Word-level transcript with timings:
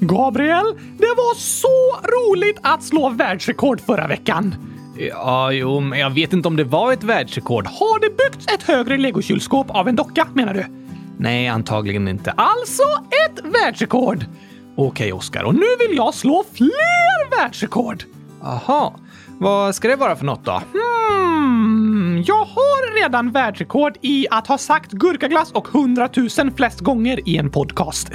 Gabriel, 0.00 0.74
det 0.98 1.14
var 1.16 1.34
så 1.34 2.00
roligt 2.02 2.58
att 2.62 2.82
slå 2.82 3.08
världsrekord 3.08 3.80
förra 3.80 4.06
veckan. 4.06 4.54
Ja, 4.96 5.52
jo, 5.52 5.80
men 5.80 5.98
jag 5.98 6.10
vet 6.10 6.32
inte 6.32 6.48
om 6.48 6.56
det 6.56 6.64
var 6.64 6.92
ett 6.92 7.04
världsrekord. 7.04 7.66
Har 7.66 8.00
det 8.00 8.16
byggts 8.16 8.54
ett 8.54 8.62
högre 8.62 8.98
legokylskåp 8.98 9.70
av 9.70 9.88
en 9.88 9.96
docka, 9.96 10.26
menar 10.34 10.54
du? 10.54 10.64
Nej, 11.18 11.48
antagligen 11.48 12.08
inte. 12.08 12.30
Alltså 12.30 12.82
ett 13.26 13.44
världsrekord! 13.44 14.24
Okej, 14.76 15.12
Oskar, 15.12 15.44
och 15.44 15.54
nu 15.54 15.66
vill 15.78 15.96
jag 15.96 16.14
slå 16.14 16.44
fler 16.52 17.30
världsrekord! 17.38 18.04
Aha, 18.42 18.94
vad 19.38 19.74
ska 19.74 19.88
det 19.88 19.96
vara 19.96 20.16
för 20.16 20.24
något 20.24 20.44
då? 20.44 20.62
Hmm, 21.08 22.22
jag 22.26 22.44
har 22.44 23.02
redan 23.02 23.30
världsrekord 23.30 23.92
i 24.00 24.26
att 24.30 24.46
ha 24.46 24.58
sagt 24.58 24.92
gurkaglass 24.92 25.52
och 25.52 25.68
hundratusen 25.68 26.56
flest 26.56 26.80
gånger 26.80 27.28
i 27.28 27.36
en 27.36 27.50
podcast. 27.50 28.12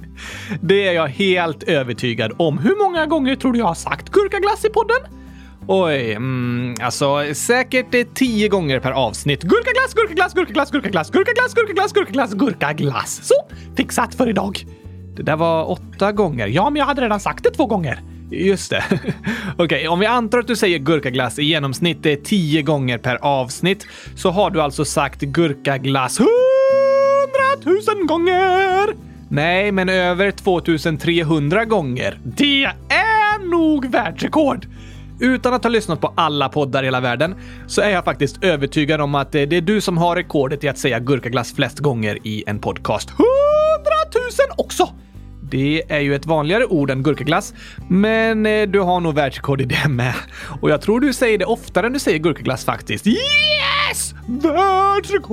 det 0.60 0.88
är 0.88 0.92
jag 0.92 1.08
helt 1.08 1.62
övertygad 1.62 2.32
om. 2.36 2.58
Hur 2.58 2.76
många 2.84 3.06
gånger 3.06 3.36
tror 3.36 3.52
du 3.52 3.58
jag 3.58 3.66
har 3.66 3.74
sagt 3.74 4.08
gurkaglass 4.08 4.64
i 4.64 4.68
podden? 4.68 4.96
Oj, 5.66 6.12
mm, 6.12 6.74
alltså 6.82 7.34
säkert 7.34 7.94
eh, 7.94 8.02
tio 8.14 8.48
gånger 8.48 8.80
per 8.80 8.90
avsnitt. 8.92 9.42
Gurkaglass, 9.42 9.94
gurkaglass, 9.94 10.34
gurkaglass, 10.34 10.70
gurkaglass, 10.70 11.10
gurkaglass, 11.10 11.54
gurkaglass, 11.54 11.92
gurkaglass, 11.92 12.34
gurkaglass. 12.34 13.20
Så, 13.22 13.34
fixat 13.76 14.14
för 14.14 14.28
idag. 14.28 14.66
Det 15.16 15.22
där 15.22 15.36
var 15.36 15.70
åtta 15.70 16.12
gånger. 16.12 16.46
Ja, 16.46 16.70
men 16.70 16.80
jag 16.80 16.86
hade 16.86 17.02
redan 17.02 17.20
sagt 17.20 17.44
det 17.44 17.50
två 17.50 17.66
gånger. 17.66 18.02
Just 18.30 18.70
det. 18.70 18.84
Okej, 19.52 19.64
okay, 19.64 19.86
om 19.86 19.98
vi 19.98 20.06
antar 20.06 20.38
att 20.38 20.46
du 20.46 20.56
säger 20.56 20.78
gurkaglass 20.78 21.38
i 21.38 21.44
genomsnitt 21.44 22.24
tio 22.24 22.62
gånger 22.62 22.98
per 22.98 23.16
avsnitt 23.16 23.86
så 24.16 24.30
har 24.30 24.50
du 24.50 24.60
alltså 24.60 24.84
sagt 24.84 25.20
gurkaglass 25.20 26.20
hundratusen 26.20 28.06
gånger! 28.06 28.94
Nej, 29.28 29.72
men 29.72 29.88
över 29.88 30.30
2300 30.30 31.64
gånger. 31.64 32.18
Det 32.24 32.64
är 32.88 33.50
nog 33.50 33.90
världsrekord! 33.90 34.66
Utan 35.20 35.54
att 35.54 35.64
ha 35.64 35.70
lyssnat 35.70 36.00
på 36.00 36.12
alla 36.16 36.48
poddar 36.48 36.82
i 36.82 36.86
hela 36.86 37.00
världen 37.00 37.34
så 37.66 37.80
är 37.80 37.90
jag 37.90 38.04
faktiskt 38.04 38.44
övertygad 38.44 39.00
om 39.00 39.14
att 39.14 39.34
eh, 39.34 39.42
det 39.42 39.56
är 39.56 39.60
du 39.60 39.80
som 39.80 39.98
har 39.98 40.16
rekordet 40.16 40.64
i 40.64 40.68
att 40.68 40.78
säga 40.78 40.98
gurkaglass 40.98 41.54
flest 41.54 41.78
gånger 41.78 42.18
i 42.26 42.44
en 42.46 42.58
podcast. 42.58 43.10
Hundratusen 43.10 44.46
också! 44.56 44.88
Det 45.50 45.82
är 45.88 46.00
ju 46.00 46.14
ett 46.14 46.26
vanligare 46.26 46.66
ord 46.66 46.90
än 46.90 47.02
gurkaglass, 47.02 47.54
men 47.88 48.46
eh, 48.46 48.68
du 48.68 48.80
har 48.80 49.00
nog 49.00 49.14
världsrekord 49.14 49.60
i 49.60 49.64
det 49.64 49.88
med. 49.88 50.14
Och 50.60 50.70
jag 50.70 50.80
tror 50.80 51.00
du 51.00 51.12
säger 51.12 51.38
det 51.38 51.44
oftare 51.44 51.86
än 51.86 51.92
du 51.92 51.98
säger 51.98 52.18
gurkaglass 52.18 52.64
faktiskt. 52.64 53.06
Yes! 53.06 54.14
Världsrekord! 54.26 55.30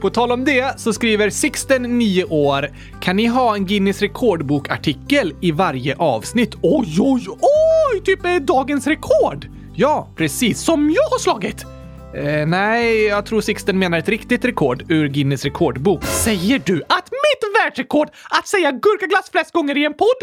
På 0.00 0.10
tal 0.10 0.32
om 0.32 0.44
det 0.44 0.80
så 0.80 0.92
skriver 0.92 1.30
Sixten, 1.30 1.98
9 1.98 2.24
år, 2.24 2.68
kan 3.00 3.16
ni 3.16 3.26
ha 3.26 3.54
en 3.54 3.66
Guinness 3.66 4.02
rekordbok-artikel 4.02 5.34
i 5.40 5.50
varje 5.50 5.96
avsnitt? 5.96 6.54
Oj, 6.62 6.96
oj, 6.98 7.26
oj! 7.28 8.00
Typ 8.04 8.46
dagens 8.46 8.86
rekord? 8.86 9.46
Ja, 9.74 10.08
precis. 10.16 10.60
Som 10.60 10.90
jag 10.90 11.10
har 11.10 11.18
slagit? 11.18 11.77
Eh, 12.18 12.46
nej, 12.46 13.04
jag 13.04 13.26
tror 13.26 13.40
Sixten 13.40 13.78
menar 13.78 13.98
ett 13.98 14.08
riktigt 14.08 14.44
rekord 14.44 14.92
ur 14.92 15.08
Guinness 15.08 15.44
rekordbok. 15.44 16.04
Säger 16.04 16.58
du 16.58 16.82
att 16.88 17.10
mitt 17.10 17.56
världsrekord 17.64 18.08
att 18.30 18.48
säga 18.48 18.72
gurkaglass 18.72 19.30
flest 19.30 19.52
gånger 19.52 19.76
i 19.76 19.84
en 19.84 19.94
podd 19.94 20.22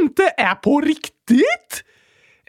inte 0.00 0.34
är 0.36 0.54
på 0.54 0.80
riktigt? 0.80 1.84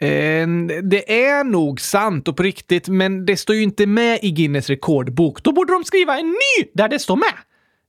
Eh, 0.00 0.46
det 0.82 1.24
är 1.28 1.44
nog 1.44 1.80
sant 1.80 2.28
och 2.28 2.36
på 2.36 2.42
riktigt, 2.42 2.88
men 2.88 3.26
det 3.26 3.36
står 3.36 3.56
ju 3.56 3.62
inte 3.62 3.86
med 3.86 4.18
i 4.22 4.30
Guinness 4.30 4.68
rekordbok. 4.68 5.42
Då 5.42 5.52
borde 5.52 5.72
de 5.72 5.84
skriva 5.84 6.18
en 6.18 6.26
ny 6.26 6.66
där 6.74 6.88
det 6.88 6.98
står 6.98 7.16
med. 7.16 7.34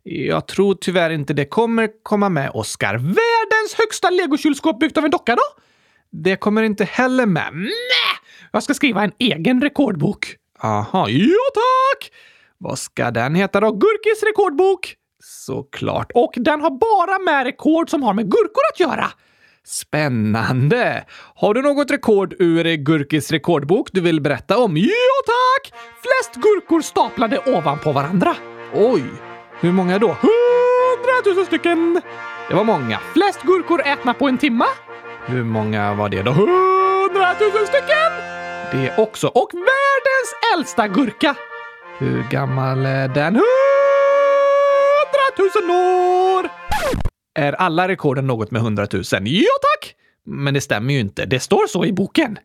Jag 0.04 0.48
tror 0.48 0.76
tyvärr 0.82 1.10
inte 1.10 1.34
det 1.34 1.46
kommer 1.46 1.90
komma 2.04 2.30
med, 2.30 2.52
Oscar. 2.54 2.94
Världens 2.94 3.74
högsta 3.78 4.10
legokylskåp 4.10 4.80
byggt 4.80 4.98
av 4.98 5.06
en 5.06 5.12
docka 5.12 5.36
då? 5.36 5.62
Det 6.12 6.36
kommer 6.36 6.64
inte 6.64 6.86
heller 6.86 7.26
med. 7.26 7.54
Nej! 7.54 7.72
Jag 8.52 8.64
ska 8.64 8.74
skriva 8.74 9.04
en 9.04 9.12
egen 9.20 9.62
rekordbok. 9.62 10.38
Aha, 10.64 11.10
ja 11.10 11.38
tack! 11.54 12.12
Vad 12.58 12.80
ska 12.80 13.12
den 13.12 13.36
heta 13.36 13.60
då? 13.60 13.72
Gurkis 13.72 14.24
rekordbok! 14.24 14.96
Såklart. 15.24 16.12
Och 16.14 16.34
den 16.36 16.62
har 16.62 16.70
bara 16.70 17.20
med 17.20 17.46
rekord 17.46 17.90
som 17.90 18.04
har 18.04 18.14
med 18.14 18.32
gurkor 18.32 18.62
att 18.74 18.80
göra. 18.80 19.08
Spännande! 19.66 21.06
Har 21.36 21.54
du 21.54 21.62
något 21.62 21.92
rekord 21.92 22.34
ur 22.40 22.76
Gurkis 22.76 23.32
rekordbok 23.32 23.90
du 23.92 24.02
vill 24.02 24.22
berätta 24.22 24.58
om? 24.58 24.78
Ja 24.78 25.22
tack! 25.26 25.74
Flest 26.02 26.36
gurkor 26.44 26.82
staplade 26.82 27.40
ovanpå 27.40 27.92
varandra. 27.92 28.36
Oj! 28.74 29.04
Hur 29.60 29.72
många 29.72 30.00
då? 30.00 30.08
Hundratusen 30.22 31.46
stycken! 31.46 32.02
Det 32.50 32.56
var 32.56 32.64
många. 32.64 33.00
Flest 33.14 33.42
gurkor 33.42 33.82
ätna 33.88 34.14
på 34.14 34.28
en 34.28 34.38
timma? 34.38 34.66
Hur 35.26 35.44
många 35.44 35.94
var 35.94 36.10
det 36.10 36.22
då? 36.22 36.32
Hundratusen 36.32 37.68
stycken! 37.68 38.12
Det 38.72 38.98
också. 38.98 39.28
Och 39.28 39.50
vem 39.54 39.81
äldsta 40.58 40.88
gurka. 40.88 41.36
Hur 41.98 42.24
gammal 42.32 42.86
är 42.86 43.08
den? 43.08 43.42
Hundratusen 45.36 45.70
år! 45.70 46.50
Är 47.36 47.54
alla 47.54 47.88
rekorden 47.88 48.28
något 48.28 48.52
med 48.52 48.62
hundratusen? 48.62 49.24
Ja 49.26 49.50
tack! 49.62 49.96
Men 50.26 50.54
det 50.54 50.62
stämmer 50.62 50.94
ju 50.94 51.00
inte. 51.00 51.26
Det 51.26 51.40
står 51.40 51.68
så 51.68 51.86
i 51.86 51.94
boken. 51.94 52.38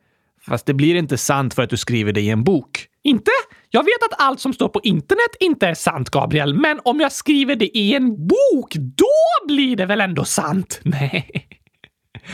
Fast 0.47 0.67
det 0.67 0.75
blir 0.75 0.95
inte 0.95 1.19
sant 1.19 1.55
för 1.55 1.63
att 1.63 1.71
du 1.71 1.77
skriver 1.77 2.13
det 2.13 2.21
i 2.21 2.31
en 2.31 2.45
bok. 2.45 2.87
Inte? 3.03 3.31
Jag 3.71 3.83
vet 3.85 4.13
att 4.13 4.21
allt 4.21 4.41
som 4.41 4.53
står 4.53 4.69
på 4.69 4.81
internet 4.83 5.37
inte 5.41 5.67
är 5.67 5.75
sant, 5.75 6.11
Gabriel, 6.11 6.55
men 6.55 6.81
om 6.85 7.01
jag 7.01 7.13
skriver 7.13 7.57
det 7.57 7.79
i 7.79 7.95
en 7.95 8.27
bok, 8.27 8.75
då 8.75 9.47
blir 9.47 9.77
det 9.77 9.87
väl 9.87 10.01
ändå 10.01 10.25
sant? 10.25 10.81
Nej. 10.85 11.49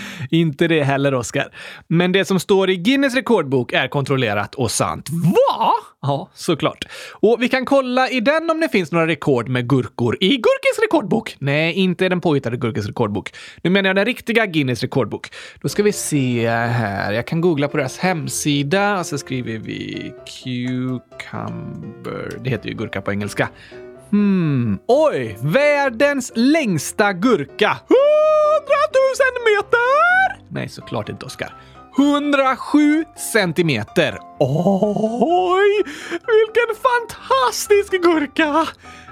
Inte 0.30 0.68
det 0.68 0.82
heller, 0.82 1.14
Oskar. 1.14 1.48
Men 1.88 2.12
det 2.12 2.24
som 2.24 2.40
står 2.40 2.70
i 2.70 2.76
Guinness 2.76 3.14
rekordbok 3.14 3.72
är 3.72 3.88
kontrollerat 3.88 4.54
och 4.54 4.70
sant. 4.70 5.08
Va? 5.10 5.72
Ja, 6.02 6.28
såklart. 6.34 6.84
Och 7.12 7.36
vi 7.40 7.48
kan 7.48 7.64
kolla 7.64 8.08
i 8.08 8.20
den 8.20 8.50
om 8.50 8.60
det 8.60 8.68
finns 8.68 8.92
några 8.92 9.06
rekord 9.06 9.48
med 9.48 9.68
gurkor. 9.68 10.16
I 10.20 10.28
Gurkis 10.28 10.78
rekordbok? 10.82 11.36
Nej, 11.38 11.72
inte 11.72 12.08
den 12.08 12.20
påhittade 12.20 12.56
Gurkis 12.56 12.86
rekordbok. 12.86 13.32
Nu 13.62 13.70
menar 13.70 13.88
jag 13.88 13.96
den 13.96 14.04
riktiga 14.04 14.46
Guinness 14.46 14.82
rekordbok. 14.82 15.28
Då 15.60 15.68
ska 15.68 15.82
vi 15.82 15.92
se 15.92 16.48
här. 16.48 17.12
Jag 17.12 17.26
kan 17.26 17.40
googla 17.40 17.68
på 17.68 17.76
deras 17.76 17.98
hemsida 17.98 18.98
och 18.98 19.06
så 19.06 19.18
skriver 19.18 19.58
vi 19.58 20.12
cucumber. 20.42 22.38
Det 22.40 22.50
heter 22.50 22.68
ju 22.68 22.74
gurka 22.74 23.00
på 23.00 23.12
engelska. 23.12 23.48
Hmm, 24.12 24.78
oj! 24.88 25.38
Världens 25.42 26.32
längsta 26.34 27.12
gurka! 27.12 27.68
100 27.68 27.78
000 29.48 29.56
meter! 29.56 30.52
Nej, 30.54 30.68
såklart 30.68 31.08
inte, 31.08 31.26
Oskar. 31.26 31.54
107 31.98 33.04
centimeter. 33.32 34.18
Oj, 34.40 35.82
vilken 36.10 36.76
fantastisk 36.82 37.92
gurka! 38.02 38.66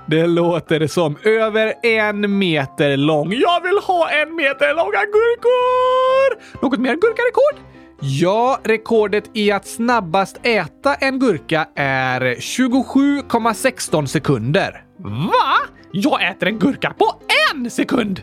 Det 0.07 0.27
låter 0.27 0.87
som 0.87 1.17
över 1.25 1.75
en 1.83 2.39
meter 2.39 2.97
lång. 2.97 3.33
Jag 3.33 3.61
vill 3.63 3.79
ha 3.79 4.11
en 4.11 4.37
meter 4.37 4.75
långa 4.75 5.05
gurkor! 5.05 6.63
Något 6.63 6.81
mer 6.81 6.95
gurkarekord? 6.95 7.71
Ja, 8.01 8.61
rekordet 8.65 9.31
i 9.35 9.53
att 9.53 9.67
snabbast 9.67 10.41
äta 10.43 10.95
en 10.95 11.19
gurka 11.19 11.69
är 11.77 12.21
27,16 12.21 14.07
sekunder. 14.07 14.90
Va? 15.03 15.57
Jag 15.93 16.31
äter 16.31 16.49
en 16.49 16.59
gurka 16.59 16.95
på 16.99 17.13
en 17.53 17.71
sekund! 17.71 18.23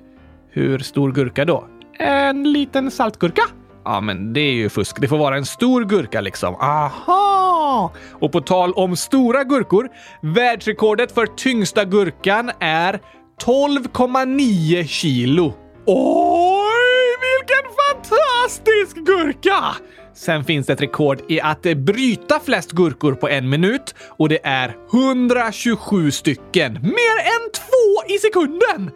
Hur 0.51 0.79
stor 0.79 1.11
gurka 1.11 1.45
då? 1.45 1.67
En 1.99 2.51
liten 2.51 2.91
saltgurka. 2.91 3.41
Ja, 3.85 4.01
men 4.01 4.33
det 4.33 4.39
är 4.39 4.53
ju 4.53 4.69
fusk. 4.69 5.01
Det 5.01 5.07
får 5.07 5.17
vara 5.17 5.37
en 5.37 5.45
stor 5.45 5.85
gurka 5.85 6.21
liksom. 6.21 6.55
Aha! 6.55 7.93
Och 8.11 8.31
på 8.31 8.41
tal 8.41 8.73
om 8.73 8.95
stora 8.95 9.43
gurkor, 9.43 9.89
världsrekordet 10.21 11.11
för 11.11 11.25
tyngsta 11.25 11.85
gurkan 11.85 12.51
är 12.59 12.99
12,9 13.45 14.83
kilo. 14.83 15.53
Oj, 15.85 17.17
vilken 17.21 17.71
fantastisk 17.87 18.97
gurka! 18.97 19.75
Sen 20.17 20.43
finns 20.43 20.67
det 20.67 20.73
ett 20.73 20.81
rekord 20.81 21.21
i 21.27 21.41
att 21.41 21.61
bryta 21.61 22.39
flest 22.39 22.71
gurkor 22.71 23.13
på 23.13 23.29
en 23.29 23.49
minut 23.49 23.95
och 24.09 24.29
det 24.29 24.39
är 24.43 24.75
127 24.93 26.11
stycken. 26.11 26.73
Mer 26.73 27.17
än 27.17 27.51
två 27.53 28.13
i 28.13 28.17
sekunden! 28.17 28.91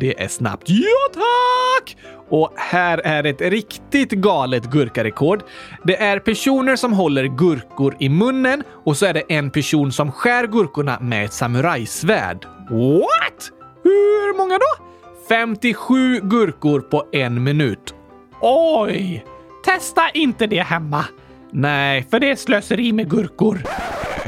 Det 0.00 0.22
är 0.22 0.28
snabbt. 0.28 0.62
Ja, 0.66 1.12
tack! 1.14 1.96
Och 2.28 2.52
här 2.56 2.98
är 2.98 3.26
ett 3.26 3.40
riktigt 3.40 4.10
galet 4.10 4.64
gurkarekord. 4.64 5.42
Det 5.82 5.96
är 5.96 6.18
personer 6.18 6.76
som 6.76 6.92
håller 6.92 7.24
gurkor 7.24 7.96
i 8.00 8.08
munnen 8.08 8.62
och 8.84 8.96
så 8.96 9.06
är 9.06 9.14
det 9.14 9.22
en 9.28 9.50
person 9.50 9.92
som 9.92 10.12
skär 10.12 10.46
gurkorna 10.46 11.00
med 11.00 11.24
ett 11.24 11.32
samurajsvärd. 11.32 12.46
What? 12.70 13.50
Hur 13.82 14.36
många 14.36 14.58
då? 14.58 14.84
57 15.28 16.20
gurkor 16.20 16.80
på 16.80 17.04
en 17.12 17.42
minut. 17.42 17.94
Oj! 18.40 19.24
Testa 19.64 20.10
inte 20.10 20.46
det 20.46 20.62
hemma. 20.62 21.04
Nej, 21.50 22.06
för 22.10 22.20
det 22.20 22.30
är 22.30 22.36
slöseri 22.36 22.92
med 22.92 23.10
gurkor. 23.10 23.62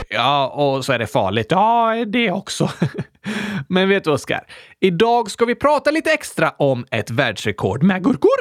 Ja, 0.08 0.48
och 0.48 0.84
så 0.84 0.92
är 0.92 0.98
det 0.98 1.06
farligt. 1.06 1.46
Ja, 1.50 2.04
det 2.06 2.30
också. 2.30 2.70
Men 3.68 3.88
vet 3.88 4.04
du, 4.04 4.10
Oskar? 4.10 4.46
Idag 4.80 5.30
ska 5.30 5.44
vi 5.44 5.54
prata 5.54 5.90
lite 5.90 6.12
extra 6.12 6.50
om 6.50 6.86
ett 6.90 7.10
världsrekord 7.10 7.82
med 7.82 8.04
gurkor. 8.04 8.38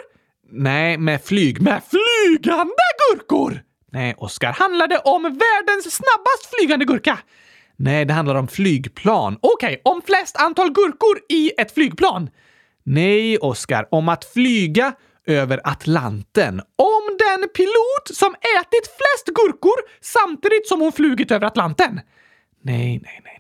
Nej, 0.52 0.98
med 0.98 1.24
flyg. 1.24 1.62
Med 1.62 1.82
flygande 1.84 2.74
gurkor! 3.12 3.62
Nej, 3.92 4.16
Oskar. 4.18 4.52
Handlar 4.52 4.88
det 4.88 4.98
om 4.98 5.24
världens 5.24 5.96
snabbast 5.96 6.56
flygande 6.58 6.86
gurka? 6.86 7.20
Nej, 7.76 8.06
det 8.06 8.14
handlar 8.14 8.36
om 8.36 8.48
flygplan. 8.48 9.38
Okej, 9.42 9.68
okay, 9.68 9.94
om 9.94 10.02
flest 10.02 10.38
antal 10.38 10.74
gurkor 10.74 11.20
i 11.30 11.52
ett 11.58 11.74
flygplan? 11.74 12.30
Nej, 12.84 13.38
Oskar. 13.38 13.88
Om 13.92 14.10
att 14.10 14.26
flyga 14.26 14.94
över 15.28 15.62
Atlanten. 15.64 16.62
Om 16.76 17.18
den 17.20 17.50
pilot 17.50 18.18
som 18.18 18.36
ätit 18.60 18.88
flest 18.88 19.26
gurkor 19.26 19.78
samtidigt 20.02 20.68
som 20.68 20.82
hon 20.82 20.92
flugit 20.92 21.32
över 21.32 21.48
Atlanten. 21.48 22.00
Nej, 22.64 23.00
nej, 23.04 23.22
nej. 23.24 23.36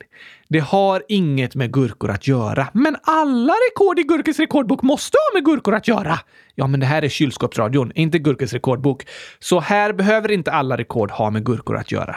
Det 0.49 0.59
har 0.59 1.03
inget 1.07 1.55
med 1.55 1.73
gurkor 1.73 2.11
att 2.11 2.27
göra. 2.27 2.67
Men 2.73 2.97
alla 3.03 3.53
rekord 3.53 3.99
i 3.99 4.03
Gurkes 4.03 4.39
rekordbok 4.39 4.81
måste 4.81 5.17
ha 5.17 5.39
med 5.39 5.45
gurkor 5.45 5.75
att 5.75 5.87
göra. 5.87 6.19
Ja, 6.55 6.67
men 6.67 6.79
det 6.79 6.85
här 6.85 7.01
är 7.01 7.09
kylskåpsradion, 7.09 7.91
inte 7.95 8.19
Gurkes 8.19 8.53
rekordbok. 8.53 9.07
Så 9.39 9.59
här 9.59 9.93
behöver 9.93 10.31
inte 10.31 10.51
alla 10.51 10.77
rekord 10.77 11.11
ha 11.11 11.29
med 11.29 11.45
gurkor 11.45 11.77
att 11.77 11.91
göra. 11.91 12.15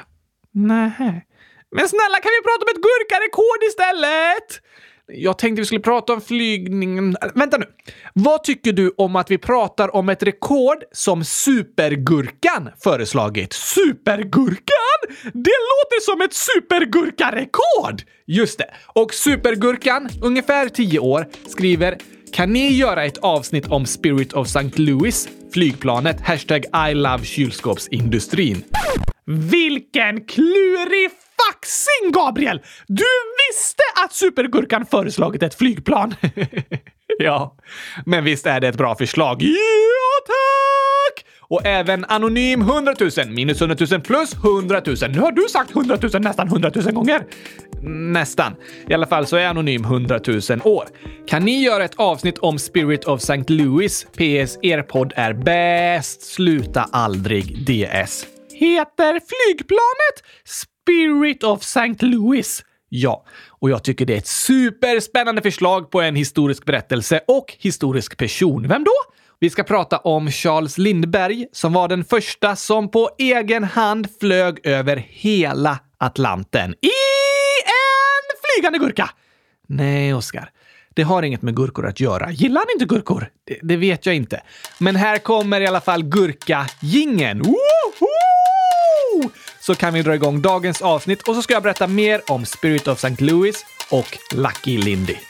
Nej. 0.53 1.27
Men 1.77 1.89
snälla, 1.89 2.19
kan 2.23 2.33
vi 2.39 2.43
prata 2.43 2.65
om 2.65 2.71
ett 2.75 2.83
gurkarekord 2.89 3.63
istället? 3.69 4.63
Jag 5.13 5.39
tänkte 5.39 5.63
vi 5.63 5.67
skulle 5.67 5.81
prata 5.81 6.13
om 6.13 6.21
flygningen. 6.21 7.17
Vänta 7.35 7.57
nu! 7.57 7.67
Vad 8.13 8.45
tycker 8.45 8.73
du 8.73 8.95
om 8.97 9.17
att 9.17 9.31
vi 9.31 9.39
pratar 9.39 9.97
om 9.97 10.09
ett 10.09 10.23
rekord 10.23 10.79
som 10.93 11.25
Supergurkan 11.25 12.69
föreslagit? 12.85 13.53
Supergurkan? 13.53 14.99
Det 15.23 15.57
låter 15.71 16.01
som 16.01 16.21
ett 16.21 16.35
supergurkarekord! 16.35 18.03
Just 18.27 18.59
det. 18.59 18.71
Och 18.87 19.15
Supergurkan, 19.15 20.09
ungefär 20.23 20.69
10 20.69 20.99
år, 20.99 21.27
skriver 21.47 21.99
“Kan 22.33 22.53
ni 22.53 22.73
göra 22.73 23.05
ett 23.05 23.19
avsnitt 23.19 23.67
om 23.67 23.87
Spirit 23.87 24.33
of 24.33 24.47
St. 24.47 24.83
Louis, 24.83 25.29
flygplanet, 25.53 26.21
hashtag 26.21 26.65
I 26.91 26.95
love 26.95 27.25
kylskåpsindustrin?” 27.25 28.65
Vilken 29.25 30.25
klurig 30.25 31.11
faxing, 31.39 32.13
Gabriel! 32.13 32.63
Du 32.87 33.05
visste 33.49 33.83
att 34.05 34.13
Supergurkan 34.13 34.87
föreslagit 34.87 35.43
ett 35.43 35.55
flygplan. 35.55 36.15
ja, 37.19 37.57
men 38.07 38.25
visst 38.25 38.47
är 38.47 38.61
det 38.61 38.69
ett 38.69 38.77
bra 38.77 38.95
förslag? 38.95 39.43
Ja, 39.43 40.27
tack! 40.27 41.25
Och 41.51 41.67
även 41.67 42.05
Anonym 42.05 42.61
100 42.61 42.95
000 43.01 43.11
minus 43.29 43.61
100 43.61 43.77
000 43.91 44.01
plus 44.01 44.35
100 44.35 44.83
000. 44.87 44.97
Nu 45.11 45.21
har 45.21 45.33
du 45.33 45.49
sagt 45.49 45.71
100 45.71 45.99
000 46.13 46.23
nästan 46.23 46.47
100 46.47 46.71
000 46.75 46.93
gånger. 46.93 47.23
Nästan. 48.13 48.55
I 48.89 48.95
alla 48.95 49.07
fall 49.07 49.27
så 49.27 49.37
är 49.37 49.47
Anonym 49.47 49.85
100 49.85 50.21
000 50.27 50.41
år. 50.65 50.85
Kan 51.27 51.43
ni 51.43 51.63
göra 51.63 51.85
ett 51.85 51.95
avsnitt 51.97 52.39
om 52.39 52.59
Spirit 52.59 53.05
of 53.05 53.21
St. 53.21 53.53
Louis? 53.53 54.05
PS. 54.05 54.59
Er 54.63 54.83
podd 54.83 55.13
är 55.17 55.33
bäst. 55.33 56.23
Sluta 56.23 56.89
aldrig 56.93 57.45
DS. 57.45 58.27
Heter 58.53 59.13
flygplanet 59.13 60.23
Spirit 60.89 61.45
of 61.45 61.63
St. 61.63 62.07
Louis. 62.07 62.65
Ja, 62.89 63.25
och 63.49 63.71
jag 63.71 63.85
tycker 63.85 64.07
det 64.07 64.15
är 64.15 64.19
ett 64.19 64.27
superspännande 64.27 65.43
förslag 65.43 65.91
på 65.91 66.01
en 66.01 66.17
historisk 66.17 66.65
berättelse 66.65 67.21
och 67.29 67.55
historisk 67.59 68.17
person. 68.17 68.69
Vem 68.69 68.85
då? 68.85 68.91
Vi 69.39 69.51
ska 69.51 69.63
prata 69.63 69.99
om 69.99 70.31
Charles 70.31 70.79
Lindbergh 70.79 71.45
som 71.53 71.73
var 71.73 71.89
den 71.89 72.05
första 72.05 72.57
som 72.57 72.91
på 72.91 73.11
egen 73.19 73.65
hand 73.65 74.09
flög 74.21 74.67
över 74.67 74.97
hela 75.09 75.79
Atlanten. 75.99 76.71
I 76.71 76.91
en 77.65 78.57
flygande 78.57 78.79
gurka! 78.79 79.11
Nej, 79.67 80.15
Oskar. 80.15 80.51
Det 80.95 81.03
har 81.03 81.23
inget 81.23 81.43
med 81.43 81.57
gurkor 81.57 81.87
att 81.87 82.01
göra. 82.01 82.31
Gillar 82.31 82.61
han 82.61 82.69
inte 82.75 82.95
gurkor? 82.95 83.31
Det, 83.47 83.59
det 83.63 83.77
vet 83.77 84.07
jag 84.07 84.15
inte. 84.15 84.43
Men 84.79 84.97
här 84.97 85.19
kommer 85.19 85.61
i 85.61 85.67
alla 85.67 85.81
fall 85.81 86.03
gurka-gingen 86.03 87.43
så 89.69 89.75
kan 89.75 89.95
vi 89.95 90.03
dra 90.03 90.15
igång 90.15 90.41
dagens 90.41 90.83
avsnitt 90.83 91.29
och 91.29 91.35
så 91.35 91.43
ska 91.43 91.55
jag 91.55 91.63
berätta 91.63 91.87
mer 91.87 92.23
om 92.27 92.47
Spirit 92.47 92.89
of 92.89 93.05
St. 93.05 93.25
Louis 93.25 93.67
och 93.91 94.19
Lucky 94.35 94.79
Lindy. 94.79 95.28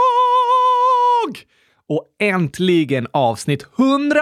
Och 1.89 2.05
äntligen 2.19 3.07
avsnitt 3.11 3.67
100 3.79 4.21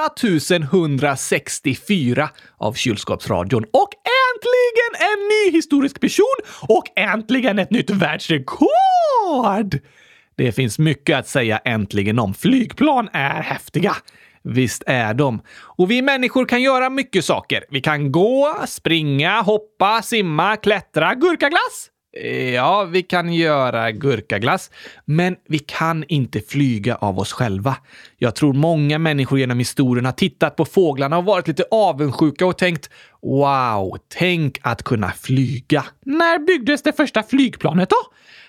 164 0.72 2.30
av 2.58 2.72
Kylskåpsradion. 2.72 3.64
Och 3.72 3.90
äntligen 4.32 5.10
en 5.12 5.18
ny 5.28 5.50
historisk 5.56 6.00
person 6.00 6.36
och 6.68 6.84
äntligen 6.96 7.58
ett 7.58 7.70
nytt 7.70 7.90
världsrekord! 7.90 9.80
Det 10.36 10.52
finns 10.52 10.78
mycket 10.78 11.18
att 11.18 11.28
säga 11.28 11.58
äntligen 11.58 12.18
om. 12.18 12.34
Flygplan 12.34 13.08
är 13.12 13.42
häftiga. 13.42 13.96
Visst 14.48 14.82
är 14.86 15.14
de. 15.14 15.40
Och 15.58 15.90
vi 15.90 16.02
människor 16.02 16.46
kan 16.46 16.62
göra 16.62 16.90
mycket 16.90 17.24
saker. 17.24 17.64
Vi 17.70 17.80
kan 17.80 18.12
gå, 18.12 18.54
springa, 18.66 19.40
hoppa, 19.40 20.02
simma, 20.02 20.56
klättra, 20.56 21.14
gurkaglass. 21.14 21.90
Ja, 22.54 22.84
vi 22.84 23.02
kan 23.02 23.32
göra 23.32 23.92
gurkaglass, 23.92 24.70
men 25.04 25.36
vi 25.48 25.58
kan 25.58 26.04
inte 26.08 26.40
flyga 26.40 26.94
av 26.94 27.18
oss 27.18 27.32
själva. 27.32 27.76
Jag 28.16 28.34
tror 28.34 28.52
många 28.52 28.98
människor 28.98 29.38
genom 29.38 29.58
historien 29.58 30.04
har 30.04 30.12
tittat 30.12 30.56
på 30.56 30.64
fåglarna 30.64 31.18
och 31.18 31.24
varit 31.24 31.48
lite 31.48 31.64
avundsjuka 31.70 32.46
och 32.46 32.58
tänkt 32.58 32.90
“Wow, 33.22 33.98
tänk 34.18 34.58
att 34.62 34.82
kunna 34.82 35.12
flyga”. 35.12 35.84
När 36.04 36.38
byggdes 36.38 36.82
det 36.82 36.92
första 36.92 37.22
flygplanet 37.22 37.90
då? 37.90 37.96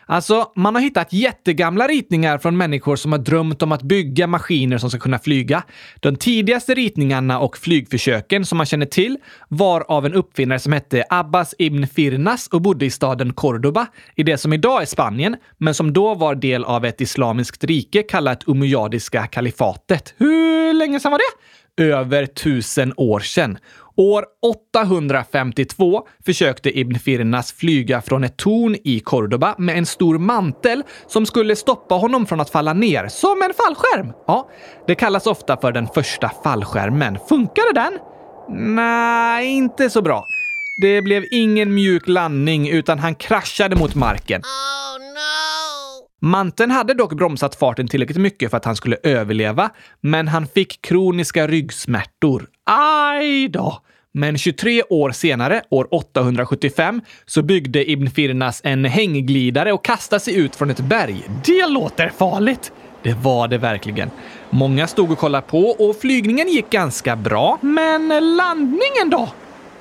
Alltså, 0.09 0.51
man 0.55 0.75
har 0.75 0.81
hittat 0.81 1.13
jättegamla 1.13 1.87
ritningar 1.87 2.37
från 2.37 2.57
människor 2.57 2.95
som 2.95 3.11
har 3.11 3.19
drömt 3.19 3.61
om 3.61 3.71
att 3.71 3.81
bygga 3.81 4.27
maskiner 4.27 4.77
som 4.77 4.89
ska 4.89 4.99
kunna 4.99 5.19
flyga. 5.19 5.63
De 5.99 6.15
tidigaste 6.15 6.73
ritningarna 6.73 7.39
och 7.39 7.57
flygförsöken 7.57 8.45
som 8.45 8.57
man 8.57 8.65
känner 8.65 8.85
till 8.85 9.17
var 9.47 9.85
av 9.87 10.05
en 10.05 10.13
uppfinnare 10.13 10.59
som 10.59 10.73
hette 10.73 11.03
Abbas 11.09 11.55
ibn 11.57 11.87
Firnas 11.87 12.47
och 12.47 12.61
bodde 12.61 12.85
i 12.85 12.89
staden 12.89 13.33
Cordoba 13.33 13.87
i 14.15 14.23
det 14.23 14.37
som 14.37 14.53
idag 14.53 14.81
är 14.81 14.85
Spanien, 14.85 15.35
men 15.57 15.73
som 15.73 15.93
då 15.93 16.15
var 16.15 16.35
del 16.35 16.63
av 16.63 16.85
ett 16.85 17.01
islamiskt 17.01 17.63
rike 17.63 18.03
kallat 18.03 18.43
Umayyadiska 18.47 19.27
kalifatet. 19.27 20.13
Hur 20.17 20.73
länge 20.73 20.99
sedan 20.99 21.11
var 21.11 21.19
det? 21.19 21.83
Över 21.83 22.25
tusen 22.25 22.93
år 22.97 23.19
sedan. 23.19 23.57
År 23.97 24.25
852 24.41 26.07
försökte 26.25 26.79
Ibn 26.79 26.99
Firnas 26.99 27.51
flyga 27.51 28.01
från 28.01 28.23
ett 28.23 28.37
torn 28.37 28.75
i 28.83 28.99
Cordoba 28.99 29.55
med 29.57 29.77
en 29.77 29.85
stor 29.85 30.17
mantel 30.17 30.83
som 31.07 31.25
skulle 31.25 31.55
stoppa 31.55 31.95
honom 31.95 32.25
från 32.25 32.39
att 32.39 32.49
falla 32.49 32.73
ner, 32.73 33.07
som 33.07 33.41
en 33.41 33.53
fallskärm. 33.53 34.13
Ja, 34.27 34.49
det 34.87 34.95
kallas 34.95 35.27
ofta 35.27 35.57
för 35.57 35.71
den 35.71 35.87
första 35.87 36.31
fallskärmen. 36.43 37.17
Funkade 37.29 37.73
den? 37.73 37.99
Nej, 38.75 39.47
inte 39.47 39.89
så 39.89 40.01
bra. 40.01 40.23
Det 40.81 41.01
blev 41.01 41.23
ingen 41.31 41.75
mjuk 41.75 42.07
landning 42.07 42.69
utan 42.69 42.99
han 42.99 43.15
kraschade 43.15 43.75
mot 43.75 43.95
marken. 43.95 44.41
Oh, 44.41 44.99
no. 44.99 46.27
Manteln 46.27 46.71
hade 46.71 46.93
dock 46.93 47.13
bromsat 47.13 47.55
farten 47.55 47.87
tillräckligt 47.87 48.17
mycket 48.17 48.49
för 48.49 48.57
att 48.57 48.65
han 48.65 48.75
skulle 48.75 48.97
överleva, 49.03 49.69
men 50.01 50.27
han 50.27 50.47
fick 50.47 50.81
kroniska 50.81 51.47
ryggsmärtor. 51.47 52.47
Aj 52.69 53.47
då! 53.47 53.81
Men 54.11 54.37
23 54.37 54.83
år 54.89 55.11
senare, 55.11 55.61
år 55.69 55.87
875, 55.91 57.01
så 57.25 57.41
byggde 57.41 57.91
Ibn 57.91 58.07
Firnas 58.07 58.61
en 58.63 58.85
hängglidare 58.85 59.73
och 59.73 59.85
kastade 59.85 60.19
sig 60.19 60.35
ut 60.35 60.55
från 60.55 60.69
ett 60.69 60.79
berg. 60.79 61.23
Det 61.45 61.67
låter 61.67 62.09
farligt! 62.09 62.71
Det 63.03 63.13
var 63.13 63.47
det 63.47 63.57
verkligen. 63.57 64.09
Många 64.49 64.87
stod 64.87 65.11
och 65.11 65.17
kollade 65.17 65.47
på 65.47 65.59
och 65.59 65.95
flygningen 65.95 66.47
gick 66.47 66.69
ganska 66.69 67.15
bra. 67.15 67.57
Men 67.61 68.35
landningen 68.37 69.09
då? 69.09 69.29